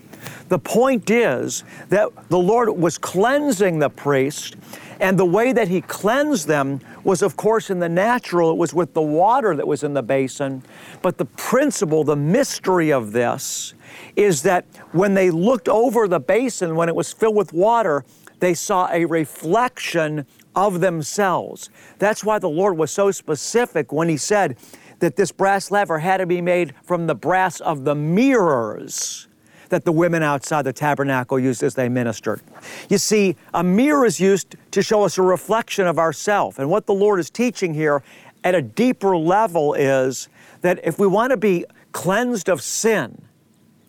The 0.50 0.60
point 0.60 1.10
is 1.10 1.64
that 1.90 2.10
the 2.30 2.38
Lord 2.38 2.70
was 2.70 2.98
cleansing 2.98 3.80
the 3.80 3.90
priest, 3.90 4.56
and 5.00 5.18
the 5.18 5.26
way 5.26 5.52
that 5.52 5.68
He 5.68 5.82
cleansed 5.82 6.48
them 6.48 6.80
was, 7.04 7.24
of 7.24 7.36
course, 7.36 7.70
in 7.70 7.80
the 7.80 7.90
natural, 7.90 8.52
it 8.52 8.58
was 8.58 8.74
with 8.74 8.94
the 8.94 9.02
water 9.02 9.56
that 9.56 9.68
was 9.68 9.84
in 9.84 9.94
the 9.94 10.04
basin. 10.04 10.62
But 11.02 11.18
the 11.18 11.26
principle, 11.26 12.04
the 12.04 12.16
mystery 12.16 12.92
of 12.92 13.12
this, 13.12 13.74
is 14.16 14.44
that 14.44 14.66
when 14.92 15.16
they 15.16 15.32
looked 15.32 15.68
over 15.68 16.08
the 16.08 16.20
basin, 16.20 16.76
when 16.76 16.88
it 16.88 16.96
was 16.96 17.12
filled 17.12 17.36
with 17.36 17.52
water, 17.52 18.06
they 18.40 18.54
saw 18.54 18.90
a 18.92 19.06
reflection 19.06 20.26
of 20.56 20.80
themselves. 20.80 21.70
That's 22.00 22.24
why 22.24 22.40
the 22.40 22.50
Lord 22.50 22.78
was 22.78 22.92
so 22.92 23.12
specific 23.12 23.92
when 23.92 24.10
He 24.10 24.18
said 24.18 24.58
that 25.00 25.16
this 25.16 25.32
brass 25.32 25.72
laver 25.72 26.00
had 26.00 26.18
to 26.18 26.26
be 26.26 26.42
made 26.42 26.74
from 26.84 27.08
the 27.08 27.16
brass 27.16 27.60
of 27.60 27.84
the 27.84 27.96
mirrors 27.96 29.28
that 29.70 29.86
the 29.86 29.92
women 29.92 30.22
outside 30.22 30.64
the 30.64 30.74
tabernacle 30.74 31.40
used 31.40 31.64
as 31.64 31.76
they 31.76 31.90
ministered. 31.90 32.42
You 32.90 32.98
see, 32.98 33.36
a 33.54 33.64
mirror 33.64 34.06
is 34.06 34.20
used 34.20 34.56
to 34.72 34.84
show 34.84 35.04
us 35.04 35.18
a 35.18 35.22
reflection 35.22 35.88
of 35.88 35.98
ourself. 35.98 36.60
And 36.60 36.70
what 36.70 36.86
the 36.86 36.94
Lord 36.94 37.20
is 37.20 37.30
teaching 37.30 37.74
here 37.74 38.04
at 38.44 38.54
a 38.54 38.62
deeper 38.62 39.18
level 39.18 39.74
is 39.74 40.30
that 40.62 40.80
if 40.84 41.00
we 41.00 41.08
want 41.08 41.32
to 41.32 41.38
be 41.38 41.66
cleansed 41.94 42.50
of 42.50 42.62
sin, 42.62 43.22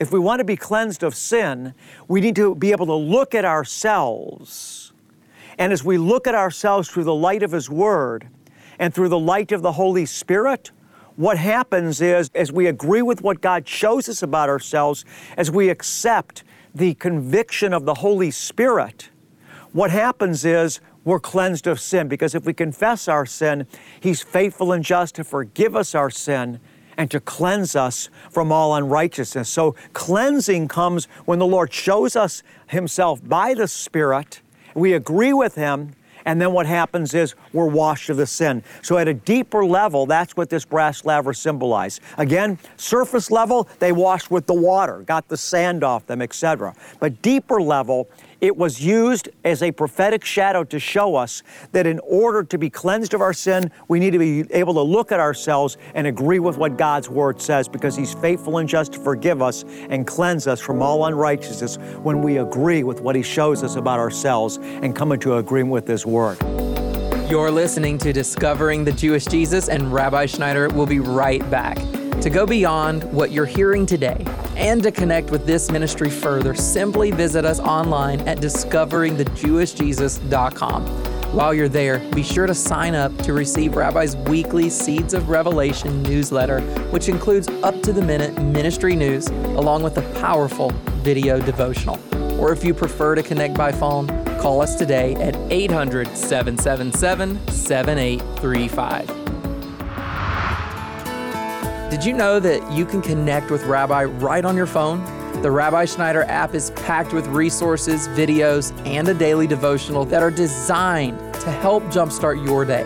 if 0.01 0.13
we 0.13 0.19
want 0.19 0.39
to 0.41 0.45
be 0.45 0.57
cleansed 0.57 1.03
of 1.03 1.15
sin, 1.15 1.75
we 2.09 2.21
need 2.21 2.37
to 2.37 2.55
be 2.55 2.71
able 2.73 2.87
to 2.87 2.95
look 2.95 3.35
at 3.35 3.45
ourselves 3.45 4.82
and 5.59 5.73
as 5.73 5.85
we 5.85 5.99
look 5.99 6.27
at 6.27 6.35
ourselves 6.35 6.89
through 6.89 7.05
the 7.05 7.15
light 7.15 7.43
of 7.43 7.53
His 7.53 7.69
Word 7.69 8.29
and 8.79 8.95
through 8.95 9.09
the 9.09 9.19
light 9.19 9.53
of 9.53 9.63
the 9.63 9.73
Holy 9.73 10.07
Spirit, 10.07 10.71
what 11.17 11.37
happens 11.37 12.01
is, 12.01 12.31
as 12.35 12.51
we 12.51 12.67
agree 12.67 13.03
with 13.03 13.23
what 13.23 13.41
God 13.41 13.69
shows 13.69 14.09
us 14.09 14.23
about 14.23 14.49
ourselves, 14.49 15.05
as 15.37 15.51
we 15.51 15.69
accept 15.69 16.43
the 16.75 16.95
conviction 16.95 17.73
of 17.75 17.85
the 17.85 17.95
Holy 17.95 18.31
Spirit, 18.31 19.11
what 19.73 19.91
happens 19.91 20.45
is 20.45 20.81
we're 21.05 21.21
cleansed 21.21 21.67
of 21.67 21.81
sin 21.81 22.09
because 22.09 22.35
if 22.35 22.45
we 22.45 22.53
confess 22.53 23.09
our 23.09 23.27
sin, 23.27 23.67
He's 24.01 24.23
faithful 24.23 24.73
and 24.73 24.85
just 24.85 25.15
to 25.17 25.25
forgive 25.25 25.75
us 25.75 25.95
our 25.95 26.11
sin 26.11 26.61
and 26.97 27.11
to 27.11 27.21
cleanse 27.21 27.75
us 27.75 28.11
from 28.31 28.53
all 28.53 28.75
unrighteousness. 28.75 29.49
So, 29.49 29.75
cleansing 29.95 30.69
comes 30.69 31.07
when 31.25 31.39
the 31.39 31.47
Lord 31.47 31.73
shows 31.73 32.17
us 32.17 32.43
Himself 32.69 33.27
by 33.27 33.55
the 33.55 33.67
Spirit 33.67 34.42
we 34.75 34.95
agree 34.95 35.33
with 35.33 35.55
him, 35.55 35.95
and 36.25 36.41
then 36.41 36.53
what 36.53 36.67
happens 36.67 37.15
is 37.15 37.35
we're 37.53 37.67
washed 37.67 38.09
of 38.11 38.17
the 38.17 38.27
sin. 38.27 38.63
So 38.83 38.99
at 38.99 39.09
a 39.09 39.15
deeper 39.15 39.65
level, 39.65 40.07
that's 40.07 40.37
what 40.37 40.51
this 40.51 40.65
brass 40.65 41.05
laver 41.05 41.35
symbolized. 41.35 42.01
Again, 42.19 42.59
surface 42.77 43.31
level, 43.31 43.69
they 43.79 43.93
washed 43.93 44.31
with 44.31 44.47
the 44.47 44.55
water, 44.55 45.03
got 45.03 45.29
the 45.29 45.37
sand 45.37 45.83
off 45.83 46.07
them, 46.07 46.23
etc. 46.23 46.75
But 47.01 47.23
deeper 47.23 47.61
level, 47.61 48.09
It 48.43 48.57
was 48.57 48.85
used 48.85 49.29
as 49.45 49.63
a 49.63 49.71
prophetic 49.71 50.25
shadow 50.25 50.65
to 50.65 50.81
show 50.81 51.15
us 51.15 51.45
that 51.71 51.87
in 51.87 52.01
order 52.01 52.43
to 52.43 52.59
be 52.59 52.69
cleansed 52.69 53.15
of 53.15 53.21
our 53.21 53.33
sin, 53.33 53.71
we 53.87 54.01
need 54.01 54.11
to 54.11 54.19
be 54.19 54.45
able 54.51 54.75
to 54.75 54.83
look 54.83 55.13
at 55.13 55.21
ourselves 55.21 55.77
and 55.95 56.09
agree 56.09 56.41
with 56.41 56.59
what 56.59 56.77
God's 56.77 57.09
Word 57.09 57.41
says 57.41 57.69
because 57.69 57.95
He's 57.95 58.15
faithful 58.15 58.59
and 58.59 58.69
just 58.69 58.95
to 58.95 58.99
forgive 58.99 59.41
us 59.43 59.65
and 59.91 60.09
cleanse 60.09 60.49
us 60.49 60.61
from 60.61 60.83
all 60.83 61.07
unrighteousness 61.07 61.77
when 62.03 62.21
we 62.21 62.39
agree 62.39 62.83
with 62.83 63.01
what 63.01 63.15
He 63.15 63.23
shows 63.23 63.63
us 63.63 63.77
about 63.77 64.01
ourselves 64.01 64.57
and 64.61 64.97
come 64.97 65.13
into 65.13 65.37
agreement 65.37 65.73
with 65.73 65.87
His 65.87 66.05
Word. 66.05 66.37
You're 67.31 67.53
listening 67.53 67.97
to 67.99 68.13
Discovering 68.13 68.83
the 68.83 68.93
Jewish 68.93 69.25
Jesus, 69.27 69.69
and 69.69 69.93
Rabbi 69.93 70.27
Schneider 70.27 70.69
will 70.69 70.87
be 70.87 70.99
right 70.99 71.49
back. 71.49 71.77
To 72.21 72.29
go 72.29 72.45
beyond 72.45 73.05
what 73.13 73.31
you're 73.31 73.47
hearing 73.47 73.87
today 73.87 74.27
and 74.57 74.83
to 74.83 74.91
connect 74.91 75.31
with 75.31 75.47
this 75.47 75.71
ministry 75.71 76.11
further, 76.11 76.55
simply 76.55 77.11
visit 77.11 77.45
us 77.45 77.61
online 77.61 78.21
at 78.29 78.39
discoveringthejewishjesus.com. 78.39 80.87
While 81.33 81.55
you're 81.55 81.69
there, 81.69 81.99
be 82.11 82.23
sure 82.23 82.47
to 82.47 82.55
sign 82.55 82.95
up 82.95 83.17
to 83.23 83.33
receive 83.33 83.75
Rabbi's 83.75 84.17
weekly 84.17 84.69
Seeds 84.69 85.15
of 85.15 85.31
Revelation 85.31 86.03
newsletter, 86.03 86.61
which 86.91 87.09
includes 87.09 87.49
up 87.63 87.81
to 87.83 87.93
the 87.93 88.03
minute 88.03 88.41
ministry 88.43 88.95
news 88.95 89.29
along 89.29 89.83
with 89.83 89.97
a 89.97 90.03
powerful 90.21 90.71
video 91.01 91.41
devotional. 91.41 91.99
Or 92.39 92.53
if 92.53 92.63
you 92.63 92.75
prefer 92.75 93.15
to 93.15 93.23
connect 93.23 93.57
by 93.57 93.73
phone, 93.73 94.09
call 94.39 94.61
us 94.61 94.75
today 94.75 95.15
at 95.15 95.35
800 95.51 96.09
777 96.09 97.49
7835. 97.49 99.22
Did 101.93 102.07
you 102.07 102.15
know 102.15 102.41
that 102.41 102.73
you 102.73 102.87
can 102.87 103.03
connect 103.03 103.51
with 103.51 103.65
Rabbi 103.65 104.05
right 104.05 104.47
on 104.47 104.57
your 104.57 104.65
phone? 104.65 105.05
The 105.43 105.51
Rabbi 105.51 105.85
Schneider 105.85 106.23
app 106.23 106.55
is 106.55 106.71
packed 106.71 107.13
with 107.13 107.27
resources, 107.27 108.09
videos, 108.09 108.73
and 108.87 109.07
a 109.09 109.13
daily 109.13 109.47
devotional 109.47 110.07
that 110.07 110.23
are 110.23 110.31
designed 110.31 111.19
to 111.35 111.51
help 111.51 111.83
jumpstart 111.93 112.43
your 112.47 112.65
day. 112.65 112.85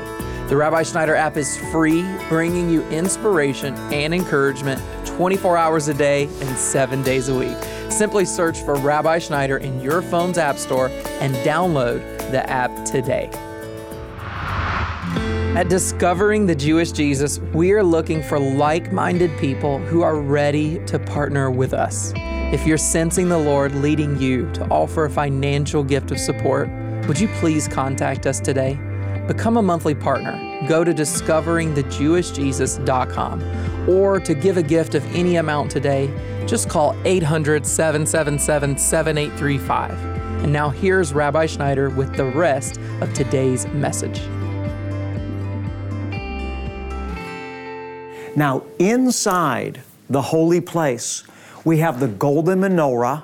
The 0.48 0.56
Rabbi 0.56 0.82
Schneider 0.82 1.14
app 1.14 1.36
is 1.36 1.56
free, 1.70 2.04
bringing 2.28 2.68
you 2.68 2.82
inspiration 2.88 3.76
and 3.92 4.12
encouragement 4.12 4.82
24 5.06 5.56
hours 5.56 5.86
a 5.86 5.94
day 5.94 6.25
and 6.25 6.58
seven 6.58 7.04
days 7.04 7.28
a 7.28 7.38
week. 7.38 7.56
Simply 7.92 8.25
search 8.25 8.58
for 8.62 8.75
Rabbi 8.75 9.20
Schneider 9.20 9.58
in 9.58 9.80
your 9.80 10.02
phone's 10.02 10.36
app 10.36 10.58
store 10.58 10.88
and 11.20 11.32
download 11.36 12.00
the 12.32 12.44
app 12.50 12.84
today. 12.84 13.30
At 15.56 15.68
Discovering 15.70 16.44
the 16.44 16.54
Jewish 16.54 16.92
Jesus, 16.92 17.38
we 17.54 17.72
are 17.72 17.82
looking 17.82 18.22
for 18.22 18.38
like 18.38 18.92
minded 18.92 19.34
people 19.38 19.78
who 19.78 20.02
are 20.02 20.20
ready 20.20 20.84
to 20.84 20.98
partner 20.98 21.50
with 21.50 21.72
us. 21.72 22.12
If 22.14 22.66
you're 22.66 22.76
sensing 22.76 23.30
the 23.30 23.38
Lord 23.38 23.75
leading 23.76 24.20
you 24.20 24.52
to 24.52 24.68
offer 24.68 25.06
a 25.06 25.10
financial 25.10 25.82
gift 25.82 26.10
of 26.10 26.20
support, 26.20 26.68
would 27.08 27.18
you 27.18 27.28
please 27.40 27.68
contact 27.68 28.26
us 28.26 28.38
today? 28.38 28.78
Become 29.26 29.56
a 29.56 29.62
monthly 29.62 29.94
partner. 29.94 30.38
Go 30.68 30.84
to 30.84 30.92
discoveringthejewishjesus.com 30.92 33.88
or 33.88 34.20
to 34.20 34.34
give 34.34 34.58
a 34.58 34.62
gift 34.62 34.94
of 34.94 35.02
any 35.16 35.36
amount 35.36 35.70
today, 35.70 36.10
just 36.46 36.68
call 36.68 36.94
800 37.06 37.64
777 37.64 38.76
7835. 38.76 40.44
And 40.44 40.52
now 40.52 40.68
here's 40.68 41.14
Rabbi 41.14 41.46
Schneider 41.46 41.88
with 41.88 42.14
the 42.14 42.26
rest 42.26 42.78
of 43.00 43.14
today's 43.14 43.66
message. 43.68 44.20
Now, 48.36 48.64
inside 48.78 49.80
the 50.10 50.20
holy 50.20 50.60
place, 50.60 51.24
we 51.64 51.78
have 51.78 52.00
the 52.00 52.06
golden 52.06 52.60
menorah, 52.60 53.22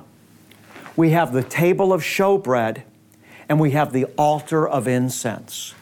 we 0.96 1.10
have 1.10 1.34
the 1.34 1.42
table 1.42 1.92
of 1.92 2.00
showbread, 2.02 2.82
and 3.46 3.60
we 3.60 3.72
have 3.72 3.92
the 3.92 4.06
altar 4.16 4.66
of 4.66 4.88
incense. 4.88 5.74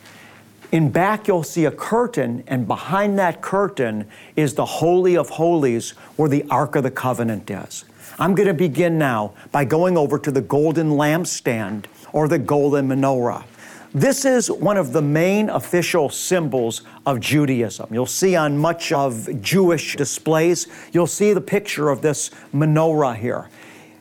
In 0.72 0.90
back, 0.90 1.28
you'll 1.28 1.44
see 1.44 1.64
a 1.64 1.70
curtain, 1.70 2.42
and 2.48 2.66
behind 2.66 3.18
that 3.20 3.40
curtain 3.40 4.06
is 4.34 4.54
the 4.54 4.66
Holy 4.66 5.16
of 5.16 5.30
Holies 5.30 5.90
where 6.16 6.28
the 6.28 6.44
Ark 6.50 6.74
of 6.74 6.82
the 6.82 6.90
Covenant 6.90 7.48
is. 7.50 7.84
I'm 8.18 8.34
going 8.34 8.48
to 8.48 8.54
begin 8.54 8.98
now 8.98 9.32
by 9.52 9.64
going 9.64 9.96
over 9.96 10.18
to 10.18 10.30
the 10.32 10.42
golden 10.42 10.90
lampstand 10.90 11.84
or 12.12 12.26
the 12.26 12.38
golden 12.38 12.88
menorah. 12.88 13.44
This 13.92 14.24
is 14.24 14.48
one 14.48 14.76
of 14.76 14.92
the 14.92 15.02
main 15.02 15.50
official 15.50 16.10
symbols 16.10 16.82
of 17.06 17.18
Judaism. 17.18 17.88
You'll 17.92 18.06
see 18.06 18.36
on 18.36 18.56
much 18.56 18.92
of 18.92 19.42
Jewish 19.42 19.96
displays, 19.96 20.68
you'll 20.92 21.08
see 21.08 21.32
the 21.32 21.40
picture 21.40 21.88
of 21.88 22.00
this 22.00 22.30
menorah 22.54 23.16
here. 23.16 23.48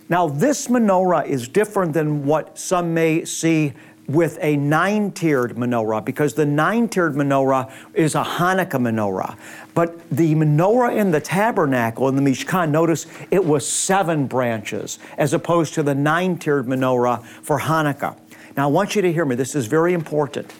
Now, 0.07 0.27
this 0.27 0.67
menorah 0.67 1.25
is 1.25 1.47
different 1.47 1.93
than 1.93 2.23
what 2.23 2.59
some 2.59 2.93
may 2.93 3.25
see 3.25 3.73
with 4.07 4.37
a 4.41 4.57
nine 4.57 5.11
tiered 5.11 5.55
menorah 5.55 6.05
because 6.05 6.35
the 6.35 6.45
nine 6.45 6.87
tiered 6.87 7.15
menorah 7.15 7.71
is 7.95 8.13
a 8.13 8.23
Hanukkah 8.23 8.79
menorah. 8.79 9.37
But 9.73 10.07
the 10.11 10.35
menorah 10.35 10.97
in 10.97 11.09
the 11.09 11.19
tabernacle, 11.19 12.07
in 12.09 12.15
the 12.15 12.21
Mishkan, 12.21 12.69
notice 12.69 13.07
it 13.31 13.43
was 13.43 13.67
seven 13.67 14.27
branches 14.27 14.99
as 15.17 15.33
opposed 15.33 15.73
to 15.75 15.83
the 15.83 15.95
nine 15.95 16.37
tiered 16.37 16.67
menorah 16.67 17.23
for 17.23 17.61
Hanukkah. 17.61 18.15
Now, 18.57 18.65
I 18.65 18.71
want 18.71 18.95
you 18.95 19.01
to 19.01 19.11
hear 19.11 19.25
me. 19.25 19.35
This 19.35 19.55
is 19.55 19.67
very 19.67 19.93
important. 19.93 20.53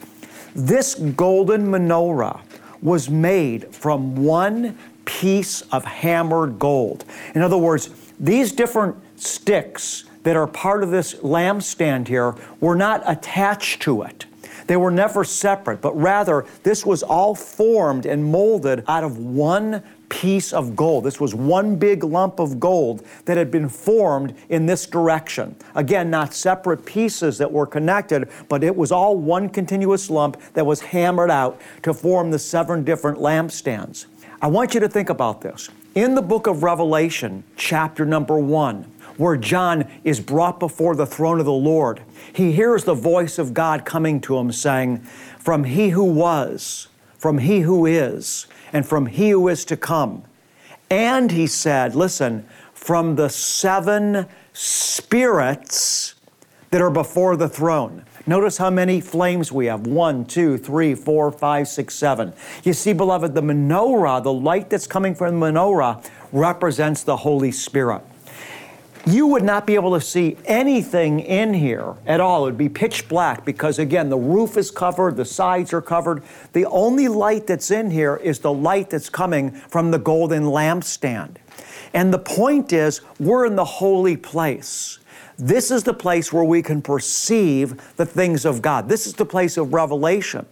This 0.56 0.96
golden 0.96 1.68
menorah 1.68 2.42
was 2.82 3.10
made 3.10 3.74
from 3.74 4.16
one 4.16 4.78
piece 5.06 5.62
of 5.72 5.84
hammered 5.84 6.60
gold. 6.60 7.06
In 7.36 7.42
other 7.42 7.58
words, 7.58 7.90
these 8.20 8.52
different 8.52 8.96
sticks 9.16 10.06
that 10.24 10.36
are 10.36 10.48
part 10.48 10.84
of 10.84 10.92
this 10.92 11.16
lampstand 11.16 12.08
here 12.08 12.36
were 12.60 12.76
not 12.76 13.02
attached 13.06 13.82
to 13.84 14.04
it. 14.04 14.26
They 14.68 14.78
were 14.78 14.92
never 14.92 15.24
separate, 15.24 15.82
but 15.82 16.00
rather, 16.00 16.46
this 16.64 16.86
was 16.86 17.02
all 17.02 17.34
formed 17.34 18.06
and 18.06 18.24
molded 18.24 18.84
out 18.88 19.04
of 19.04 19.18
one 19.18 19.82
piece 20.10 20.52
of 20.52 20.76
gold. 20.76 21.04
This 21.04 21.20
was 21.20 21.34
one 21.34 21.76
big 21.76 22.04
lump 22.04 22.40
of 22.40 22.60
gold 22.60 23.06
that 23.26 23.38
had 23.38 23.52
been 23.52 23.70
formed 23.70 24.36
in 24.50 24.66
this 24.66 24.86
direction. 24.86 25.56
Again, 25.76 26.10
not 26.10 26.34
separate 26.34 26.86
pieces 26.86 27.38
that 27.38 27.52
were 27.52 27.66
connected, 27.66 28.30
but 28.50 28.64
it 28.64 28.76
was 28.76 28.92
all 28.92 29.16
one 29.16 29.50
continuous 29.50 30.10
lump 30.10 30.42
that 30.54 30.66
was 30.66 30.82
hammered 30.82 31.32
out 31.32 31.62
to 31.84 31.94
form 31.94 32.32
the 32.32 32.40
seven 32.40 32.84
different 32.84 33.20
lampstands. 33.20 34.08
I 34.42 34.48
want 34.48 34.74
you 34.74 34.80
to 34.80 34.90
think 34.90 35.10
about 35.10 35.42
this. 35.42 35.70
In 35.96 36.16
the 36.16 36.22
book 36.22 36.48
of 36.48 36.64
Revelation, 36.64 37.44
chapter 37.56 38.06
number 38.06 38.38
one, 38.38 38.84
where 39.18 39.36
John 39.36 39.90
is 40.04 40.20
brought 40.20 40.60
before 40.60 40.96
the 40.96 41.06
throne 41.06 41.40
of 41.40 41.46
the 41.46 41.52
Lord, 41.52 42.02
he 42.32 42.54
hears 42.54 42.86
the 42.86 42.94
voice 42.94 43.38
of 43.38 43.54
God 43.54 43.84
coming 43.84 44.22
to 44.22 44.38
him 44.38 44.52
saying, 44.52 45.00
From 45.40 45.66
he 45.66 45.90
who 45.90 46.06
was, 46.06 46.88
from 47.18 47.40
he 47.40 47.60
who 47.62 47.86
is, 47.86 48.48
and 48.74 48.86
from 48.86 49.08
he 49.08 49.32
who 49.32 49.48
is 49.48 49.66
to 49.66 49.78
come. 49.78 50.24
And 50.90 51.32
he 51.32 51.48
said, 51.48 51.96
listen, 51.96 52.48
from 52.74 53.16
the 53.16 53.30
seven 53.30 54.28
spirits 54.54 56.16
that 56.72 56.82
are 56.82 56.90
before 56.90 57.36
the 57.36 57.50
throne. 57.50 58.06
Notice 58.28 58.58
how 58.58 58.70
many 58.70 59.02
flames 59.02 59.52
we 59.52 59.66
have 59.66 59.88
one, 59.88 60.26
two, 60.26 60.58
three, 60.58 60.94
four, 60.94 61.32
five, 61.32 61.68
six, 61.68 61.96
seven. 61.96 62.34
You 62.64 62.74
see, 62.74 62.94
beloved, 62.94 63.34
the 63.34 63.42
menorah, 63.42 64.22
the 64.22 64.34
light 64.34 64.70
that's 64.70 64.86
coming 64.86 65.16
from 65.16 65.40
the 65.40 65.46
menorah, 65.48 66.06
represents 66.32 67.04
the 67.04 67.18
Holy 67.18 67.52
Spirit 67.52 68.04
you 69.06 69.28
would 69.28 69.44
not 69.44 69.66
be 69.66 69.76
able 69.76 69.94
to 69.94 70.02
see 70.02 70.38
anything 70.46 71.20
in 71.20 71.54
here 71.54 71.96
at 72.06 72.20
all. 72.20 72.44
It 72.44 72.52
would 72.52 72.58
be 72.58 72.70
pitch 72.70 73.08
black 73.08 73.46
because, 73.46 73.80
again, 73.80 74.10
the 74.10 74.18
roof 74.18 74.58
is 74.58 74.72
covered, 74.72 75.16
the 75.16 75.26
sides 75.26 75.74
are 75.74 75.82
covered. 75.82 76.24
The 76.54 76.66
only 76.66 77.08
light 77.08 77.48
that's 77.48 77.72
in 77.72 77.92
here 77.92 78.18
is 78.18 78.40
the 78.40 78.54
light 78.54 78.90
that's 78.90 79.10
coming 79.10 79.52
from 79.52 79.92
the 79.92 80.00
golden 80.00 80.44
lampstand. 80.44 81.38
And 81.94 82.14
the 82.14 82.20
point 82.20 82.74
is, 82.74 83.02
we're 83.20 83.46
in 83.46 83.56
the 83.56 83.66
holy 83.66 84.18
place. 84.18 85.00
This 85.38 85.72
is 85.72 85.84
the 85.84 85.94
place 85.94 86.34
where 86.34 86.44
we 86.44 86.62
can 86.62 86.82
perceive 86.82 87.96
the 87.96 88.06
things 88.06 88.46
of 88.46 88.62
God. 88.62 88.90
This 88.90 89.08
is 89.08 89.14
the 89.14 89.26
place 89.26 89.58
of 89.58 89.74
revelation. 89.74 90.46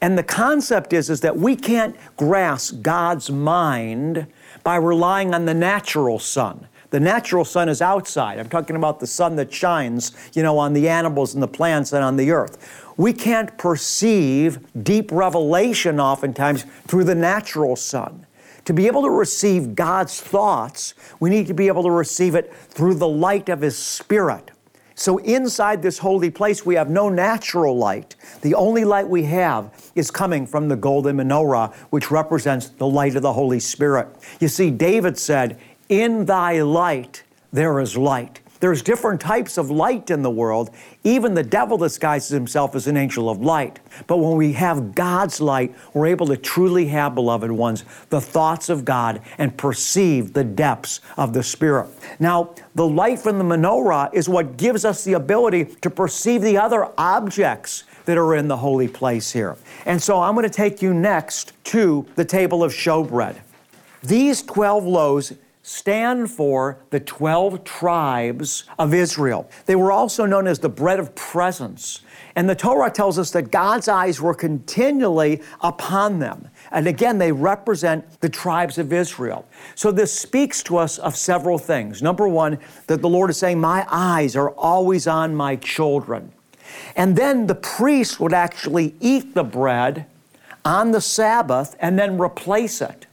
And 0.00 0.18
the 0.18 0.24
concept 0.24 0.92
is, 0.92 1.08
is 1.08 1.20
that 1.20 1.36
we 1.36 1.56
can't 1.56 1.96
grasp 2.16 2.82
God's 2.82 3.30
mind 3.30 4.26
by 4.64 4.76
relying 4.76 5.34
on 5.34 5.44
the 5.44 5.54
natural 5.54 6.18
sun. 6.18 6.66
The 6.94 7.00
natural 7.00 7.44
sun 7.44 7.68
is 7.68 7.82
outside. 7.82 8.38
I'm 8.38 8.48
talking 8.48 8.76
about 8.76 9.00
the 9.00 9.06
sun 9.08 9.34
that 9.34 9.52
shines, 9.52 10.12
you 10.32 10.44
know, 10.44 10.58
on 10.58 10.74
the 10.74 10.88
animals 10.88 11.34
and 11.34 11.42
the 11.42 11.48
plants 11.48 11.92
and 11.92 12.04
on 12.04 12.14
the 12.14 12.30
earth. 12.30 12.92
We 12.96 13.12
can't 13.12 13.58
perceive 13.58 14.60
deep 14.84 15.10
revelation 15.10 15.98
oftentimes 15.98 16.64
through 16.86 17.02
the 17.02 17.16
natural 17.16 17.74
sun. 17.74 18.26
To 18.66 18.72
be 18.72 18.86
able 18.86 19.02
to 19.02 19.10
receive 19.10 19.74
God's 19.74 20.20
thoughts, 20.20 20.94
we 21.18 21.30
need 21.30 21.48
to 21.48 21.52
be 21.52 21.66
able 21.66 21.82
to 21.82 21.90
receive 21.90 22.36
it 22.36 22.54
through 22.54 22.94
the 22.94 23.08
light 23.08 23.48
of 23.48 23.62
His 23.62 23.76
Spirit. 23.76 24.52
So, 24.94 25.18
inside 25.18 25.82
this 25.82 25.98
holy 25.98 26.30
place, 26.30 26.64
we 26.64 26.76
have 26.76 26.88
no 26.88 27.08
natural 27.08 27.76
light. 27.76 28.14
The 28.42 28.54
only 28.54 28.84
light 28.84 29.08
we 29.08 29.24
have 29.24 29.90
is 29.96 30.12
coming 30.12 30.46
from 30.46 30.68
the 30.68 30.76
golden 30.76 31.16
menorah, 31.16 31.74
which 31.90 32.12
represents 32.12 32.68
the 32.68 32.86
light 32.86 33.16
of 33.16 33.22
the 33.22 33.32
Holy 33.32 33.58
Spirit. 33.58 34.06
You 34.38 34.46
see, 34.46 34.70
David 34.70 35.18
said, 35.18 35.58
in 35.88 36.24
thy 36.24 36.62
light 36.62 37.22
there 37.52 37.78
is 37.78 37.96
light. 37.96 38.40
There's 38.58 38.82
different 38.82 39.20
types 39.20 39.58
of 39.58 39.70
light 39.70 40.10
in 40.10 40.22
the 40.22 40.30
world. 40.30 40.70
Even 41.04 41.34
the 41.34 41.42
devil 41.42 41.76
disguises 41.76 42.30
himself 42.30 42.74
as 42.74 42.86
an 42.86 42.96
angel 42.96 43.28
of 43.28 43.42
light. 43.42 43.78
But 44.06 44.16
when 44.16 44.36
we 44.36 44.54
have 44.54 44.94
God's 44.94 45.40
light, 45.40 45.74
we're 45.92 46.06
able 46.06 46.26
to 46.28 46.36
truly 46.36 46.86
have, 46.86 47.14
beloved 47.14 47.52
ones, 47.52 47.84
the 48.08 48.20
thoughts 48.20 48.70
of 48.70 48.84
God 48.84 49.20
and 49.36 49.56
perceive 49.56 50.32
the 50.32 50.44
depths 50.44 51.00
of 51.18 51.34
the 51.34 51.42
Spirit. 51.42 51.88
Now, 52.18 52.54
the 52.74 52.88
light 52.88 53.18
from 53.18 53.38
the 53.38 53.44
menorah 53.44 54.14
is 54.14 54.28
what 54.28 54.56
gives 54.56 54.84
us 54.84 55.04
the 55.04 55.12
ability 55.12 55.66
to 55.82 55.90
perceive 55.90 56.40
the 56.40 56.56
other 56.56 56.90
objects 56.96 57.84
that 58.06 58.16
are 58.16 58.34
in 58.34 58.48
the 58.48 58.56
holy 58.56 58.88
place 58.88 59.30
here. 59.30 59.56
And 59.84 60.02
so 60.02 60.22
I'm 60.22 60.34
going 60.34 60.48
to 60.48 60.50
take 60.50 60.80
you 60.80 60.94
next 60.94 61.52
to 61.64 62.06
the 62.14 62.24
table 62.24 62.64
of 62.64 62.72
showbread. 62.72 63.36
These 64.02 64.42
12 64.42 64.84
loaves 64.84 65.32
stand 65.66 66.30
for 66.30 66.78
the 66.90 67.00
12 67.00 67.64
tribes 67.64 68.64
of 68.78 68.92
Israel. 68.92 69.48
They 69.64 69.76
were 69.76 69.90
also 69.90 70.26
known 70.26 70.46
as 70.46 70.58
the 70.58 70.68
bread 70.68 71.00
of 71.00 71.14
presence. 71.14 72.02
And 72.36 72.50
the 72.50 72.54
Torah 72.54 72.90
tells 72.90 73.18
us 73.18 73.30
that 73.30 73.50
God's 73.50 73.88
eyes 73.88 74.20
were 74.20 74.34
continually 74.34 75.40
upon 75.62 76.18
them. 76.18 76.48
And 76.70 76.86
again, 76.86 77.16
they 77.16 77.32
represent 77.32 78.20
the 78.20 78.28
tribes 78.28 78.76
of 78.76 78.92
Israel. 78.92 79.48
So 79.74 79.90
this 79.90 80.12
speaks 80.12 80.62
to 80.64 80.76
us 80.76 80.98
of 80.98 81.16
several 81.16 81.56
things. 81.56 82.02
Number 82.02 82.28
one, 82.28 82.58
that 82.86 83.00
the 83.00 83.08
Lord 83.08 83.30
is 83.30 83.38
saying, 83.38 83.58
My 83.58 83.86
eyes 83.90 84.36
are 84.36 84.50
always 84.50 85.06
on 85.06 85.34
my 85.34 85.56
children. 85.56 86.30
And 86.94 87.16
then 87.16 87.46
the 87.46 87.54
priest 87.54 88.20
would 88.20 88.34
actually 88.34 88.94
eat 89.00 89.32
the 89.32 89.44
bread 89.44 90.04
on 90.62 90.90
the 90.90 91.00
Sabbath 91.00 91.74
and 91.80 91.98
then 91.98 92.20
replace 92.20 92.82
it. 92.82 93.06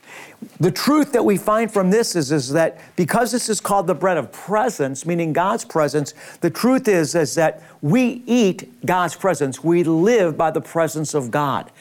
The 0.59 0.71
truth 0.71 1.11
that 1.11 1.23
we 1.23 1.37
find 1.37 1.71
from 1.71 1.91
this 1.91 2.15
is, 2.15 2.31
is 2.31 2.49
that 2.51 2.79
because 2.95 3.31
this 3.31 3.47
is 3.47 3.61
called 3.61 3.85
the 3.85 3.93
bread 3.93 4.17
of 4.17 4.31
presence, 4.31 5.05
meaning 5.05 5.33
God's 5.33 5.65
presence, 5.65 6.13
the 6.41 6.49
truth 6.49 6.87
is, 6.87 7.13
is 7.13 7.35
that 7.35 7.61
we 7.81 8.23
eat 8.25 8.85
God's 8.85 9.15
presence. 9.15 9.63
We 9.63 9.83
live 9.83 10.37
by 10.37 10.51
the 10.51 10.61
presence 10.61 11.13
of 11.13 11.29
God. 11.29 11.71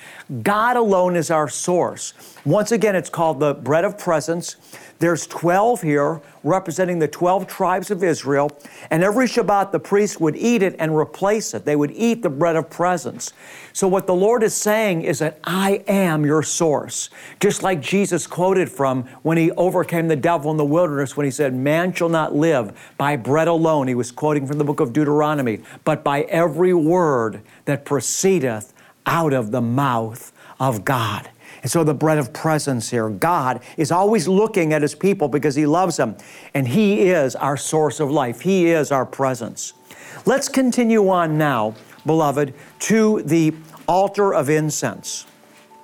God 0.42 0.76
alone 0.76 1.16
is 1.16 1.28
our 1.30 1.48
source. 1.48 2.14
Once 2.44 2.70
again, 2.70 2.94
it's 2.94 3.10
called 3.10 3.40
the 3.40 3.52
bread 3.52 3.84
of 3.84 3.98
presence. 3.98 4.54
There's 5.00 5.26
12 5.26 5.82
here 5.82 6.20
representing 6.44 7.00
the 7.00 7.08
12 7.08 7.48
tribes 7.48 7.90
of 7.90 8.04
Israel, 8.04 8.50
and 8.90 9.02
every 9.02 9.26
Shabbat 9.26 9.72
the 9.72 9.80
priest 9.80 10.20
would 10.20 10.36
eat 10.36 10.62
it 10.62 10.76
and 10.78 10.96
replace 10.96 11.52
it. 11.52 11.64
They 11.64 11.74
would 11.74 11.90
eat 11.90 12.22
the 12.22 12.30
bread 12.30 12.54
of 12.54 12.70
presence. 12.70 13.32
So, 13.72 13.88
what 13.88 14.06
the 14.06 14.14
Lord 14.14 14.44
is 14.44 14.54
saying 14.54 15.02
is 15.02 15.18
that 15.18 15.40
I 15.42 15.82
am 15.88 16.24
your 16.24 16.44
source. 16.44 17.10
Just 17.40 17.62
like 17.64 17.80
Jesus 17.80 18.26
quoted 18.26 18.70
from 18.70 19.04
when 19.22 19.36
he 19.36 19.50
overcame 19.52 20.06
the 20.06 20.16
devil 20.16 20.50
in 20.50 20.58
the 20.58 20.64
wilderness 20.64 21.16
when 21.16 21.24
he 21.24 21.32
said, 21.32 21.54
Man 21.54 21.92
shall 21.92 22.08
not 22.08 22.34
live 22.34 22.78
by 22.98 23.16
bread 23.16 23.48
alone. 23.48 23.88
He 23.88 23.94
was 23.96 24.12
quoting 24.12 24.46
from 24.46 24.58
the 24.58 24.64
book 24.64 24.80
of 24.80 24.92
Deuteronomy, 24.92 25.60
but 25.84 26.04
by 26.04 26.22
every 26.22 26.72
word 26.72 27.40
that 27.64 27.84
proceedeth 27.84 28.74
out 29.06 29.32
of 29.32 29.50
the 29.50 29.60
mouth 29.60 30.32
of 30.58 30.84
God. 30.84 31.30
And 31.62 31.70
so 31.70 31.84
the 31.84 31.94
bread 31.94 32.18
of 32.18 32.32
presence 32.32 32.90
here, 32.90 33.08
God 33.10 33.62
is 33.76 33.90
always 33.90 34.26
looking 34.26 34.72
at 34.72 34.82
his 34.82 34.94
people 34.94 35.28
because 35.28 35.54
he 35.54 35.66
loves 35.66 35.96
them. 35.96 36.16
And 36.54 36.68
he 36.68 37.10
is 37.10 37.36
our 37.36 37.56
source 37.56 38.00
of 38.00 38.10
life, 38.10 38.40
he 38.40 38.68
is 38.68 38.90
our 38.90 39.06
presence. 39.06 39.74
Let's 40.26 40.48
continue 40.48 41.08
on 41.08 41.38
now, 41.38 41.74
beloved, 42.06 42.54
to 42.80 43.22
the 43.22 43.54
altar 43.86 44.32
of 44.34 44.48
incense. 44.48 45.26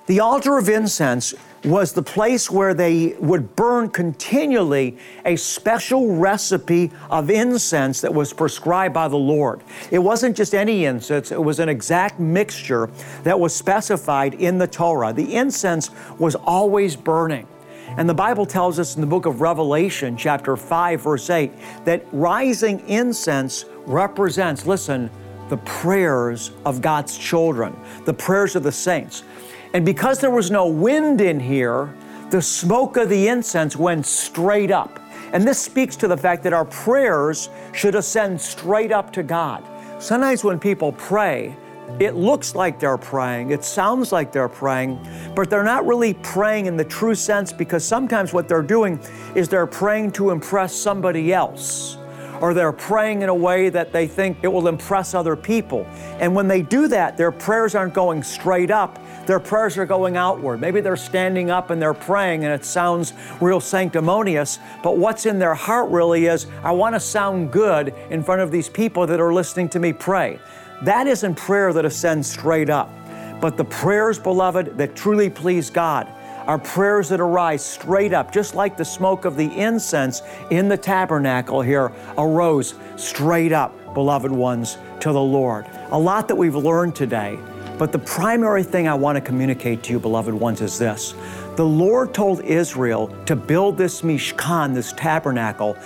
The 0.07 0.19
altar 0.19 0.57
of 0.57 0.69
incense 0.69 1.33
was 1.63 1.93
the 1.93 2.03
place 2.03 2.51
where 2.51 2.73
they 2.73 3.15
would 3.19 3.55
burn 3.55 3.89
continually 3.89 4.97
a 5.25 5.35
special 5.35 6.15
recipe 6.15 6.91
of 7.09 7.29
incense 7.29 8.01
that 8.01 8.13
was 8.13 8.33
prescribed 8.33 8.93
by 8.93 9.07
the 9.07 9.17
Lord. 9.17 9.63
It 9.91 9.99
wasn't 9.99 10.37
just 10.37 10.53
any 10.53 10.85
incense, 10.85 11.31
it 11.31 11.41
was 11.41 11.59
an 11.59 11.69
exact 11.69 12.19
mixture 12.19 12.89
that 13.23 13.39
was 13.39 13.55
specified 13.55 14.35
in 14.35 14.57
the 14.57 14.67
Torah. 14.67 15.13
The 15.13 15.35
incense 15.35 15.89
was 16.19 16.35
always 16.35 16.95
burning. 16.95 17.47
And 17.95 18.07
the 18.07 18.13
Bible 18.13 18.45
tells 18.45 18.79
us 18.79 18.95
in 18.95 19.01
the 19.01 19.07
book 19.07 19.25
of 19.25 19.41
Revelation, 19.41 20.17
chapter 20.17 20.57
5, 20.57 21.01
verse 21.01 21.29
8, 21.29 21.51
that 21.85 22.05
rising 22.11 22.87
incense 22.87 23.65
represents, 23.85 24.65
listen, 24.65 25.09
the 25.49 25.57
prayers 25.57 26.51
of 26.65 26.81
God's 26.81 27.17
children, 27.17 27.75
the 28.05 28.13
prayers 28.13 28.55
of 28.55 28.63
the 28.63 28.71
saints. 28.71 29.23
And 29.73 29.85
because 29.85 30.19
there 30.19 30.31
was 30.31 30.49
no 30.51 30.67
wind 30.67 31.21
in 31.21 31.39
here, 31.39 31.93
the 32.29 32.41
smoke 32.41 32.97
of 32.97 33.09
the 33.09 33.27
incense 33.27 33.75
went 33.75 34.05
straight 34.05 34.71
up. 34.71 34.99
And 35.33 35.45
this 35.45 35.59
speaks 35.59 35.95
to 35.97 36.07
the 36.07 36.17
fact 36.17 36.43
that 36.43 36.53
our 36.53 36.65
prayers 36.65 37.49
should 37.73 37.95
ascend 37.95 38.39
straight 38.39 38.91
up 38.91 39.11
to 39.13 39.23
God. 39.23 39.63
Sometimes 39.99 40.43
when 40.43 40.59
people 40.59 40.91
pray, 40.93 41.55
it 41.99 42.15
looks 42.15 42.53
like 42.53 42.79
they're 42.79 42.97
praying, 42.97 43.51
it 43.51 43.63
sounds 43.63 44.11
like 44.11 44.31
they're 44.31 44.49
praying, 44.49 44.99
but 45.35 45.49
they're 45.49 45.63
not 45.63 45.85
really 45.85 46.13
praying 46.15 46.65
in 46.65 46.77
the 46.77 46.83
true 46.83 47.15
sense 47.15 47.53
because 47.53 47.83
sometimes 47.83 48.33
what 48.33 48.47
they're 48.47 48.61
doing 48.61 48.99
is 49.35 49.47
they're 49.47 49.65
praying 49.65 50.11
to 50.11 50.31
impress 50.31 50.75
somebody 50.75 51.33
else 51.33 51.97
or 52.41 52.53
they're 52.53 52.71
praying 52.73 53.21
in 53.21 53.29
a 53.29 53.35
way 53.35 53.69
that 53.69 53.91
they 53.91 54.05
think 54.05 54.37
it 54.43 54.47
will 54.47 54.67
impress 54.67 55.13
other 55.13 55.35
people. 55.35 55.85
And 56.19 56.35
when 56.35 56.47
they 56.47 56.61
do 56.61 56.87
that, 56.89 57.17
their 57.17 57.31
prayers 57.31 57.73
aren't 57.73 57.93
going 57.93 58.21
straight 58.21 58.69
up, 58.69 58.99
their 59.27 59.39
prayers 59.39 59.77
are 59.77 59.85
going 59.85 60.17
outward. 60.17 60.59
Maybe 60.59 60.81
they're 60.81 60.95
standing 60.95 61.51
up 61.51 61.69
and 61.69 61.81
they're 61.81 61.93
praying 61.93 62.45
and 62.45 62.53
it 62.53 62.65
sounds 62.65 63.13
real 63.39 63.59
sanctimonious, 63.59 64.57
but 64.81 64.97
what's 64.97 65.25
in 65.25 65.37
their 65.37 65.53
heart 65.53 65.91
really 65.91 66.25
is, 66.25 66.47
I 66.63 66.71
want 66.71 66.95
to 66.95 66.99
sound 66.99 67.51
good 67.51 67.93
in 68.09 68.23
front 68.23 68.41
of 68.41 68.51
these 68.51 68.69
people 68.69 69.05
that 69.05 69.19
are 69.19 69.33
listening 69.33 69.69
to 69.69 69.79
me 69.79 69.93
pray. 69.93 70.39
That 70.83 71.07
isn't 71.07 71.35
prayer 71.35 71.73
that 71.73 71.85
ascends 71.85 72.31
straight 72.31 72.69
up. 72.69 72.89
But 73.39 73.57
the 73.57 73.65
prayers, 73.65 74.17
beloved, 74.17 74.77
that 74.77 74.95
truly 74.95 75.29
please 75.29 75.69
God 75.69 76.07
are 76.47 76.57
prayers 76.57 77.09
that 77.09 77.19
arise 77.19 77.63
straight 77.63 78.13
up, 78.13 78.31
just 78.31 78.55
like 78.55 78.77
the 78.77 78.85
smoke 78.85 79.25
of 79.25 79.35
the 79.35 79.51
incense 79.59 80.21
in 80.49 80.69
the 80.69 80.77
tabernacle 80.77 81.61
here 81.61 81.91
arose 82.17 82.75
straight 82.95 83.51
up, 83.51 83.93
beloved 83.93 84.31
ones, 84.31 84.77
to 85.01 85.11
the 85.11 85.21
Lord. 85.21 85.65
A 85.91 85.99
lot 85.99 86.27
that 86.29 86.35
we've 86.35 86.55
learned 86.55 86.95
today, 86.95 87.37
but 87.77 87.91
the 87.91 87.99
primary 87.99 88.63
thing 88.63 88.87
I 88.87 88.95
want 88.95 89.15
to 89.17 89.21
communicate 89.21 89.83
to 89.83 89.93
you, 89.93 89.99
beloved 89.99 90.33
ones, 90.33 90.61
is 90.61 90.79
this. 90.79 91.13
The 91.55 91.65
Lord 91.65 92.13
told 92.13 92.41
Israel 92.41 93.07
to 93.25 93.35
build 93.35 93.77
this 93.77 94.01
Mishkan, 94.01 94.73
this 94.73 94.93
tabernacle, 94.93 95.77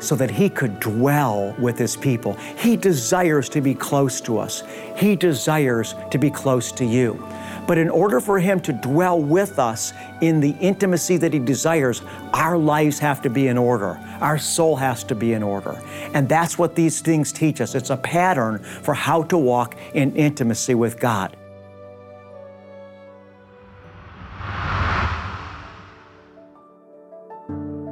so 0.00 0.14
that 0.16 0.30
He 0.30 0.48
could 0.48 0.80
dwell 0.80 1.54
with 1.58 1.78
His 1.78 1.96
people. 1.96 2.34
He 2.56 2.76
desires 2.76 3.48
to 3.50 3.60
be 3.60 3.74
close 3.74 4.20
to 4.22 4.38
us, 4.38 4.62
He 4.96 5.16
desires 5.16 5.94
to 6.10 6.18
be 6.18 6.30
close 6.30 6.72
to 6.72 6.84
you. 6.84 7.24
But 7.66 7.78
in 7.78 7.88
order 7.88 8.20
for 8.20 8.38
Him 8.38 8.60
to 8.60 8.72
dwell 8.72 9.20
with 9.20 9.58
us 9.58 9.92
in 10.20 10.40
the 10.40 10.56
intimacy 10.60 11.16
that 11.18 11.32
He 11.32 11.38
desires, 11.38 12.02
our 12.32 12.58
lives 12.58 12.98
have 12.98 13.22
to 13.22 13.30
be 13.30 13.48
in 13.48 13.58
order. 13.58 14.00
Our 14.20 14.38
soul 14.38 14.76
has 14.76 15.04
to 15.04 15.14
be 15.14 15.34
in 15.34 15.42
order. 15.42 15.80
And 16.14 16.28
that's 16.28 16.58
what 16.58 16.74
these 16.74 17.00
things 17.00 17.32
teach 17.32 17.60
us. 17.60 17.74
It's 17.74 17.90
a 17.90 17.96
pattern 17.96 18.58
for 18.58 18.94
how 18.94 19.22
to 19.24 19.38
walk 19.38 19.76
in 19.94 20.16
intimacy 20.16 20.74
with 20.74 20.98
God. 20.98 21.36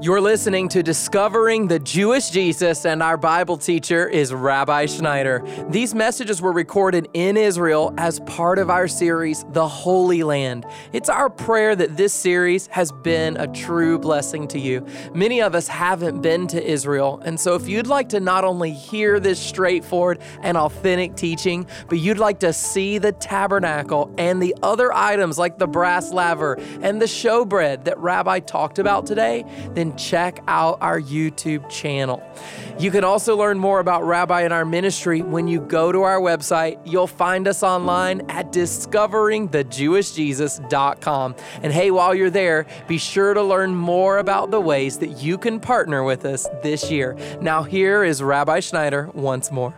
You're 0.09 0.23
listening 0.23 0.71
to 0.71 0.83
Discovering 0.83 1.69
the 1.69 1.79
Jewish 1.79 2.31
Jesus, 2.31 2.87
and 2.87 3.03
our 3.03 3.19
Bible 3.19 3.59
teacher 3.59 4.09
is 4.09 4.33
Rabbi 4.33 4.87
Schneider. 4.87 5.45
These 5.69 5.95
messages 5.95 6.41
were 6.41 6.51
recorded 6.51 7.09
in 7.13 7.37
Israel 7.37 7.93
as 7.99 8.19
part 8.21 8.59
of 8.59 8.71
our 8.71 8.89
series, 8.89 9.45
The 9.51 9.69
Holy 9.69 10.23
Land. 10.23 10.65
It's 10.95 11.11
our 11.11 11.29
prayer 11.29 11.77
that 11.77 11.99
this 11.99 12.15
series 12.15 12.69
has 12.69 12.91
been 12.91 13.37
a 13.37 13.49
true 13.49 13.99
blessing 13.99 14.49
to 14.49 14.59
you. 14.59 14.87
Many 15.13 15.43
of 15.43 15.55
us 15.55 15.69
haven't 15.69 16.23
been 16.23 16.47
to 16.47 16.67
Israel, 16.67 17.21
and 17.23 17.39
so 17.39 17.55
if 17.55 17.69
you'd 17.69 17.87
like 17.87 18.09
to 18.09 18.19
not 18.19 18.45
only 18.45 18.73
hear 18.73 19.21
this 19.21 19.39
straightforward 19.39 20.21
and 20.41 20.57
authentic 20.57 21.17
teaching, 21.17 21.67
but 21.87 21.99
you'd 21.99 22.17
like 22.17 22.41
to 22.41 22.55
see 22.55 22.97
the 22.97 23.13
tabernacle 23.13 24.11
and 24.17 24.43
the 24.43 24.57
other 24.63 24.91
items 24.91 25.37
like 25.37 25.59
the 25.59 25.67
brass 25.67 26.13
laver 26.13 26.55
and 26.81 26.99
the 26.99 27.05
showbread 27.05 27.85
that 27.85 27.99
Rabbi 27.99 28.41
talked 28.41 28.79
about 28.79 29.05
today, 29.05 29.45
then 29.75 29.98
check 29.99 30.43
out 30.49 30.79
our 30.81 30.99
YouTube 31.01 31.69
channel. 31.69 32.23
You 32.79 32.91
can 32.91 33.05
also 33.05 33.37
learn 33.37 33.59
more 33.59 33.81
about 33.81 34.07
Rabbi 34.07 34.41
and 34.43 34.55
our 34.55 34.65
ministry 34.65 35.21
when 35.21 35.47
you 35.49 35.61
go 35.61 35.93
to 35.93 36.01
our 36.03 36.21
website. 36.21 36.81
You'll 36.85 37.07
find 37.07 37.49
us 37.49 37.63
online 37.63 38.23
at 38.31 38.53
discoveringthejewishjesus.com. 38.53 41.35
And 41.63 41.73
hey, 41.73 41.91
while 41.91 42.15
you're 42.15 42.29
there, 42.31 42.67
be 42.87 42.99
sure 42.99 43.35
to 43.35 43.43
learn 43.43 43.75
more 43.75 44.19
about 44.19 44.51
the 44.51 44.61
ways 44.61 44.99
that 44.99 45.23
you 45.23 45.39
can 45.39 45.61
partner 45.61 46.05
with 46.05 46.25
us 46.25 46.47
this 46.63 46.91
year. 46.91 47.19
Now, 47.41 47.65
here 47.65 48.05
is 48.05 48.23
Rabbi 48.23 48.61
Schneider 48.61 49.11
once 49.13 49.51
more. 49.51 49.75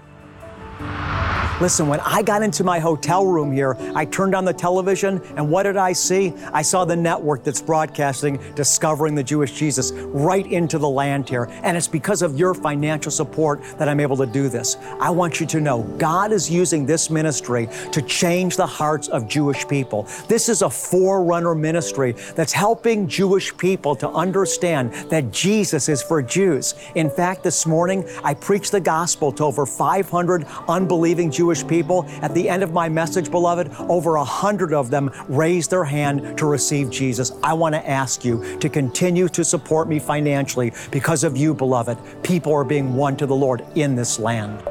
Listen, 1.60 1.88
when 1.88 2.00
I 2.00 2.22
got 2.22 2.42
into 2.42 2.64
my 2.64 2.78
hotel 2.78 3.26
room 3.26 3.52
here, 3.52 3.76
I 3.94 4.06
turned 4.06 4.34
on 4.34 4.46
the 4.46 4.52
television, 4.52 5.20
and 5.36 5.50
what 5.50 5.64
did 5.64 5.76
I 5.76 5.92
see? 5.92 6.32
I 6.54 6.62
saw 6.62 6.86
the 6.86 6.96
network 6.96 7.44
that's 7.44 7.60
broadcasting 7.60 8.40
Discovering 8.54 9.14
the 9.14 9.22
Jewish 9.22 9.52
Jesus 9.52 9.92
right 9.92 10.46
into 10.46 10.78
the 10.78 10.88
land 10.88 11.28
here. 11.28 11.50
And 11.62 11.76
it's 11.76 11.86
because 11.86 12.22
of 12.22 12.38
your 12.38 12.54
financial 12.54 13.12
support 13.12 13.62
that 13.76 13.90
I'm 13.90 14.00
able 14.00 14.16
to 14.16 14.24
do 14.24 14.48
this. 14.48 14.76
I 15.00 15.10
want 15.10 15.38
you 15.38 15.46
to 15.48 15.60
know 15.60 15.82
God 15.98 16.32
is 16.32 16.50
using 16.50 16.86
this 16.86 17.10
ministry 17.10 17.68
to 17.92 18.00
change 18.00 18.56
the 18.56 18.66
hearts 18.66 19.08
of 19.08 19.28
Jewish 19.28 19.68
people. 19.68 20.08
This 20.28 20.48
is 20.48 20.62
a 20.62 20.70
forerunner 20.70 21.54
ministry 21.54 22.12
that's 22.34 22.54
helping 22.54 23.06
Jewish 23.06 23.54
people 23.58 23.94
to 23.96 24.08
understand 24.08 24.94
that 25.10 25.30
Jesus 25.30 25.90
is 25.90 26.02
for 26.02 26.22
Jews. 26.22 26.74
In 26.94 27.10
fact, 27.10 27.42
this 27.42 27.66
morning 27.66 28.08
I 28.24 28.32
preached 28.32 28.72
the 28.72 28.80
gospel 28.80 29.30
to 29.32 29.44
over 29.44 29.66
500 29.66 30.46
unbelieving 30.66 31.30
Jewish 31.30 31.49
people. 31.62 32.06
At 32.22 32.34
the 32.34 32.48
end 32.48 32.62
of 32.62 32.72
my 32.72 32.88
message, 32.88 33.30
beloved, 33.30 33.70
over 33.88 34.16
a 34.16 34.24
hundred 34.24 34.72
of 34.72 34.90
them 34.90 35.10
raised 35.28 35.70
their 35.70 35.84
hand 35.84 36.38
to 36.38 36.46
receive 36.46 36.90
Jesus. 36.90 37.32
I 37.42 37.54
want 37.54 37.74
to 37.74 37.88
ask 37.88 38.24
you 38.24 38.58
to 38.58 38.68
continue 38.68 39.28
to 39.28 39.44
support 39.44 39.88
me 39.88 39.98
financially 39.98 40.72
because 40.90 41.24
of 41.24 41.36
you, 41.36 41.54
beloved. 41.54 41.98
People 42.22 42.52
are 42.52 42.64
being 42.64 42.94
won 42.94 43.16
to 43.16 43.26
the 43.26 43.34
Lord 43.34 43.64
in 43.74 43.96
this 43.96 44.18
land 44.18 44.62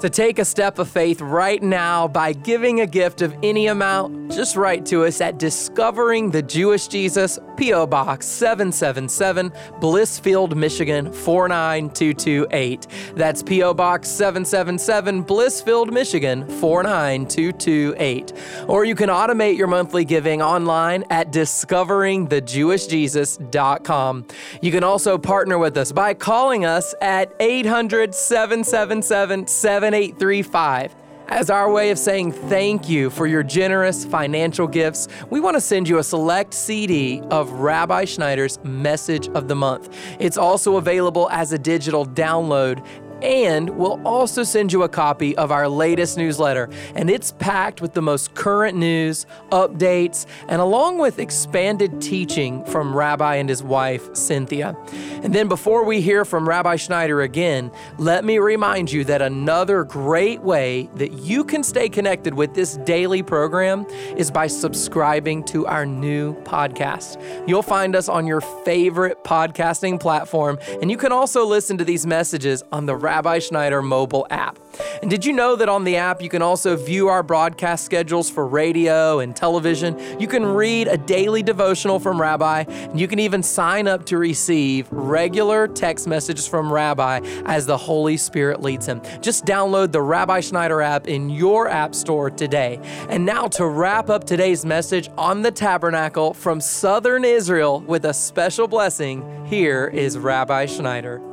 to 0.00 0.08
take 0.08 0.38
a 0.38 0.44
step 0.44 0.78
of 0.78 0.88
faith 0.88 1.20
right 1.20 1.60
now 1.62 2.06
by 2.06 2.32
giving 2.32 2.80
a 2.80 2.86
gift 2.86 3.20
of 3.20 3.34
any 3.42 3.66
amount, 3.66 4.32
just 4.32 4.56
write 4.56 4.86
to 4.86 5.04
us 5.04 5.20
at 5.20 5.38
Discovering 5.38 6.30
the 6.30 6.42
Jewish 6.42 6.86
Jesus, 6.86 7.38
P.O. 7.56 7.88
Box 7.88 8.26
777, 8.26 9.50
Blissfield, 9.80 10.54
Michigan 10.54 11.12
49228. 11.12 12.86
That's 13.16 13.42
P.O. 13.42 13.74
Box 13.74 14.08
777, 14.08 15.24
Blissfield, 15.24 15.90
Michigan 15.90 16.46
49228. 16.60 18.32
Or 18.68 18.84
you 18.84 18.94
can 18.94 19.08
automate 19.08 19.56
your 19.56 19.66
monthly 19.66 20.04
giving 20.04 20.42
online 20.42 21.02
at 21.10 21.32
discoveringthejewishjesus.com. 21.32 24.26
You 24.62 24.70
can 24.70 24.84
also 24.84 25.18
partner 25.18 25.58
with 25.58 25.76
us 25.76 25.90
by 25.90 26.14
calling 26.14 26.64
us 26.64 26.94
at 27.00 27.34
800 27.40 28.14
777 28.14 29.48
7835. 29.88 30.94
As 31.28 31.48
our 31.48 31.70
way 31.70 31.88
of 31.90 31.98
saying 31.98 32.32
thank 32.32 32.90
you 32.90 33.08
for 33.08 33.26
your 33.26 33.42
generous 33.42 34.04
financial 34.04 34.66
gifts, 34.66 35.08
we 35.30 35.40
want 35.40 35.56
to 35.56 35.62
send 35.62 35.88
you 35.88 35.96
a 35.96 36.04
select 36.04 36.52
CD 36.52 37.22
of 37.30 37.50
Rabbi 37.52 38.04
Schneider's 38.04 38.62
Message 38.64 39.28
of 39.28 39.48
the 39.48 39.54
Month. 39.54 39.94
It's 40.18 40.36
also 40.36 40.76
available 40.76 41.30
as 41.30 41.52
a 41.52 41.58
digital 41.58 42.04
download 42.04 42.84
and 43.22 43.70
we'll 43.70 44.00
also 44.06 44.42
send 44.42 44.72
you 44.72 44.82
a 44.82 44.88
copy 44.88 45.36
of 45.36 45.50
our 45.50 45.68
latest 45.68 46.16
newsletter. 46.16 46.68
And 46.94 47.10
it's 47.10 47.32
packed 47.32 47.80
with 47.80 47.94
the 47.94 48.02
most 48.02 48.34
current 48.34 48.76
news, 48.76 49.26
updates, 49.50 50.26
and 50.48 50.60
along 50.60 50.98
with 50.98 51.18
expanded 51.18 52.00
teaching 52.00 52.64
from 52.66 52.94
Rabbi 52.94 53.36
and 53.36 53.48
his 53.48 53.62
wife, 53.62 54.14
Cynthia. 54.14 54.76
And 55.22 55.34
then 55.34 55.48
before 55.48 55.84
we 55.84 56.00
hear 56.00 56.24
from 56.24 56.48
Rabbi 56.48 56.76
Schneider 56.76 57.22
again, 57.22 57.70
let 57.98 58.24
me 58.24 58.38
remind 58.38 58.92
you 58.92 59.04
that 59.04 59.22
another 59.22 59.84
great 59.84 60.40
way 60.42 60.88
that 60.94 61.12
you 61.12 61.44
can 61.44 61.62
stay 61.62 61.88
connected 61.88 62.34
with 62.34 62.54
this 62.54 62.76
daily 62.78 63.22
program 63.22 63.86
is 64.16 64.30
by 64.30 64.46
subscribing 64.46 65.44
to 65.44 65.66
our 65.66 65.84
new 65.84 66.34
podcast. 66.42 67.20
You'll 67.48 67.62
find 67.62 67.96
us 67.96 68.08
on 68.08 68.26
your 68.26 68.40
favorite 68.40 69.24
podcasting 69.24 70.00
platform, 70.00 70.58
and 70.80 70.90
you 70.90 70.96
can 70.96 71.12
also 71.12 71.44
listen 71.44 71.78
to 71.78 71.84
these 71.84 72.06
messages 72.06 72.62
on 72.72 72.86
the 72.86 72.96
Rabbi 73.08 73.38
Schneider 73.38 73.80
mobile 73.80 74.26
app. 74.28 74.58
And 75.00 75.10
did 75.10 75.24
you 75.24 75.32
know 75.32 75.56
that 75.56 75.66
on 75.70 75.84
the 75.84 75.96
app 75.96 76.20
you 76.20 76.28
can 76.28 76.42
also 76.42 76.76
view 76.76 77.08
our 77.08 77.22
broadcast 77.22 77.86
schedules 77.86 78.28
for 78.28 78.46
radio 78.46 79.20
and 79.20 79.34
television? 79.34 79.98
You 80.20 80.28
can 80.28 80.44
read 80.44 80.88
a 80.88 80.98
daily 80.98 81.42
devotional 81.42 82.00
from 82.00 82.20
Rabbi, 82.20 82.64
and 82.68 83.00
you 83.00 83.08
can 83.08 83.18
even 83.18 83.42
sign 83.42 83.88
up 83.88 84.04
to 84.06 84.18
receive 84.18 84.86
regular 84.90 85.68
text 85.68 86.06
messages 86.06 86.46
from 86.46 86.70
Rabbi 86.70 87.20
as 87.46 87.64
the 87.64 87.78
Holy 87.78 88.18
Spirit 88.18 88.60
leads 88.60 88.84
him. 88.84 89.00
Just 89.22 89.46
download 89.46 89.90
the 89.90 90.02
Rabbi 90.02 90.40
Schneider 90.40 90.82
app 90.82 91.08
in 91.08 91.30
your 91.30 91.66
app 91.66 91.94
store 91.94 92.28
today. 92.28 92.78
And 93.08 93.24
now 93.24 93.48
to 93.48 93.66
wrap 93.66 94.10
up 94.10 94.24
today's 94.24 94.66
message 94.66 95.08
on 95.16 95.40
the 95.40 95.50
tabernacle 95.50 96.34
from 96.34 96.60
southern 96.60 97.24
Israel 97.24 97.80
with 97.80 98.04
a 98.04 98.12
special 98.12 98.68
blessing, 98.68 99.46
here 99.46 99.86
is 99.86 100.18
Rabbi 100.18 100.66
Schneider. 100.66 101.27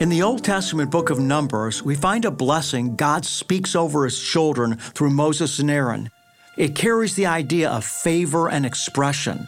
In 0.00 0.08
the 0.08 0.22
Old 0.22 0.42
Testament 0.42 0.90
book 0.90 1.10
of 1.10 1.20
Numbers, 1.20 1.82
we 1.82 1.94
find 1.94 2.24
a 2.24 2.30
blessing 2.30 2.96
God 2.96 3.26
speaks 3.26 3.76
over 3.76 4.04
his 4.04 4.18
children 4.18 4.78
through 4.78 5.10
Moses 5.10 5.58
and 5.58 5.70
Aaron. 5.70 6.08
It 6.56 6.74
carries 6.74 7.16
the 7.16 7.26
idea 7.26 7.68
of 7.68 7.84
favor 7.84 8.48
and 8.48 8.64
expression. 8.64 9.46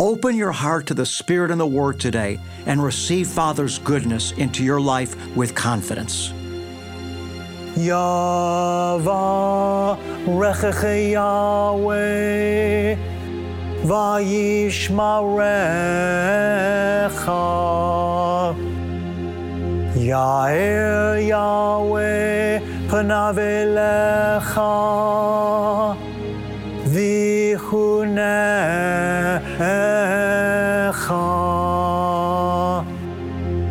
Open 0.00 0.34
your 0.36 0.52
heart 0.52 0.86
to 0.86 0.94
the 0.94 1.04
Spirit 1.04 1.50
and 1.50 1.60
the 1.60 1.66
Word 1.66 2.00
today 2.00 2.40
and 2.64 2.82
receive 2.82 3.28
Father's 3.28 3.78
goodness 3.78 4.32
into 4.32 4.64
your 4.64 4.80
life 4.80 5.14
with 5.36 5.54
confidence. 5.54 6.32
Yahweh, 7.76 8.96
Vayishmareh. 13.84 15.28
Yair 20.08 21.20
Yahweh 21.32 22.60
panavelecha 22.88 24.72
vichunecha 26.94 28.16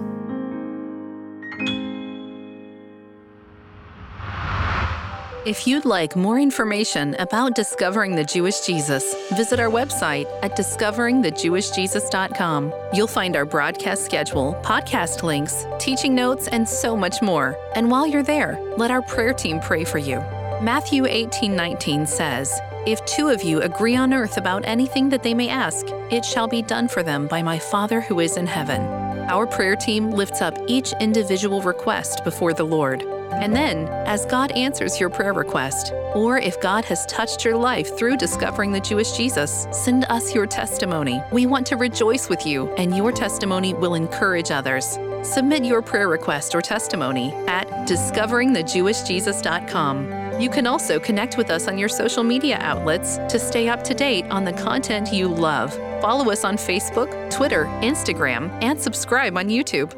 If 5.43 5.65
you'd 5.65 5.85
like 5.85 6.15
more 6.15 6.37
information 6.37 7.15
about 7.17 7.55
discovering 7.55 8.13
the 8.13 8.23
Jewish 8.23 8.59
Jesus, 8.59 9.15
visit 9.31 9.59
our 9.59 9.71
website 9.71 10.27
at 10.43 10.55
discoveringthejewishjesus.com. 10.55 12.73
You'll 12.93 13.07
find 13.07 13.35
our 13.35 13.45
broadcast 13.45 14.05
schedule, 14.05 14.55
podcast 14.63 15.23
links, 15.23 15.65
teaching 15.79 16.13
notes, 16.13 16.47
and 16.47 16.69
so 16.69 16.95
much 16.95 17.23
more. 17.23 17.57
And 17.73 17.89
while 17.89 18.05
you're 18.05 18.21
there, 18.21 18.59
let 18.77 18.91
our 18.91 19.01
prayer 19.01 19.33
team 19.33 19.59
pray 19.59 19.83
for 19.83 19.97
you. 19.97 20.17
Matthew 20.61 21.07
18:19 21.07 22.05
says, 22.05 22.61
"If 22.85 23.03
two 23.05 23.29
of 23.29 23.41
you 23.41 23.63
agree 23.63 23.95
on 23.95 24.13
earth 24.13 24.37
about 24.37 24.61
anything 24.65 25.09
that 25.09 25.23
they 25.23 25.33
may 25.33 25.49
ask, 25.49 25.87
it 26.11 26.23
shall 26.23 26.47
be 26.47 26.61
done 26.61 26.87
for 26.87 27.01
them 27.01 27.25
by 27.25 27.41
my 27.41 27.57
Father 27.57 27.99
who 27.99 28.19
is 28.19 28.37
in 28.37 28.45
heaven." 28.45 28.83
Our 29.27 29.47
prayer 29.47 29.75
team 29.75 30.11
lifts 30.11 30.43
up 30.43 30.55
each 30.67 30.93
individual 30.99 31.63
request 31.63 32.23
before 32.23 32.53
the 32.53 32.63
Lord. 32.63 33.03
And 33.33 33.55
then, 33.55 33.87
as 34.07 34.25
God 34.25 34.51
answers 34.51 34.99
your 34.99 35.09
prayer 35.09 35.33
request, 35.33 35.93
or 36.13 36.37
if 36.37 36.59
God 36.61 36.83
has 36.85 37.05
touched 37.05 37.45
your 37.45 37.55
life 37.55 37.97
through 37.97 38.17
discovering 38.17 38.71
the 38.71 38.79
Jewish 38.79 39.13
Jesus, 39.13 39.67
send 39.71 40.05
us 40.05 40.35
your 40.35 40.45
testimony. 40.45 41.19
We 41.31 41.45
want 41.45 41.65
to 41.67 41.77
rejoice 41.77 42.27
with 42.29 42.45
you, 42.45 42.69
and 42.75 42.95
your 42.95 43.11
testimony 43.11 43.73
will 43.73 43.95
encourage 43.95 44.51
others. 44.51 44.99
Submit 45.23 45.65
your 45.65 45.81
prayer 45.81 46.07
request 46.09 46.53
or 46.55 46.61
testimony 46.61 47.33
at 47.47 47.67
discoveringthejewishjesus.com. 47.87 50.21
You 50.41 50.49
can 50.49 50.65
also 50.65 50.99
connect 50.99 51.37
with 51.37 51.51
us 51.51 51.67
on 51.67 51.77
your 51.77 51.89
social 51.89 52.23
media 52.23 52.57
outlets 52.61 53.17
to 53.17 53.37
stay 53.37 53.69
up 53.69 53.83
to 53.83 53.93
date 53.93 54.25
on 54.31 54.43
the 54.43 54.53
content 54.53 55.13
you 55.13 55.27
love. 55.27 55.71
Follow 56.01 56.31
us 56.31 56.43
on 56.43 56.57
Facebook, 56.57 57.29
Twitter, 57.29 57.65
Instagram, 57.81 58.49
and 58.63 58.81
subscribe 58.81 59.37
on 59.37 59.49
YouTube. 59.49 59.93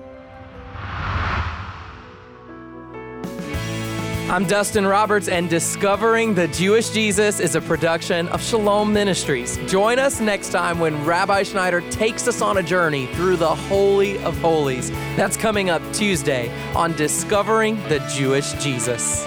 I'm 4.33 4.47
Dustin 4.47 4.87
Roberts, 4.87 5.27
and 5.27 5.47
Discovering 5.47 6.33
the 6.33 6.47
Jewish 6.47 6.89
Jesus 6.89 7.39
is 7.39 7.53
a 7.53 7.61
production 7.61 8.27
of 8.29 8.41
Shalom 8.41 8.91
Ministries. 8.91 9.57
Join 9.67 9.99
us 9.99 10.19
next 10.19 10.49
time 10.49 10.79
when 10.79 11.05
Rabbi 11.05 11.43
Schneider 11.43 11.81
takes 11.91 12.27
us 12.27 12.41
on 12.41 12.57
a 12.57 12.63
journey 12.63 13.05
through 13.13 13.35
the 13.35 13.53
Holy 13.53 14.17
of 14.23 14.35
Holies. 14.39 14.89
That's 15.15 15.37
coming 15.37 15.69
up 15.69 15.83
Tuesday 15.93 16.51
on 16.73 16.93
Discovering 16.93 17.75
the 17.89 17.99
Jewish 18.11 18.53
Jesus. 18.53 19.23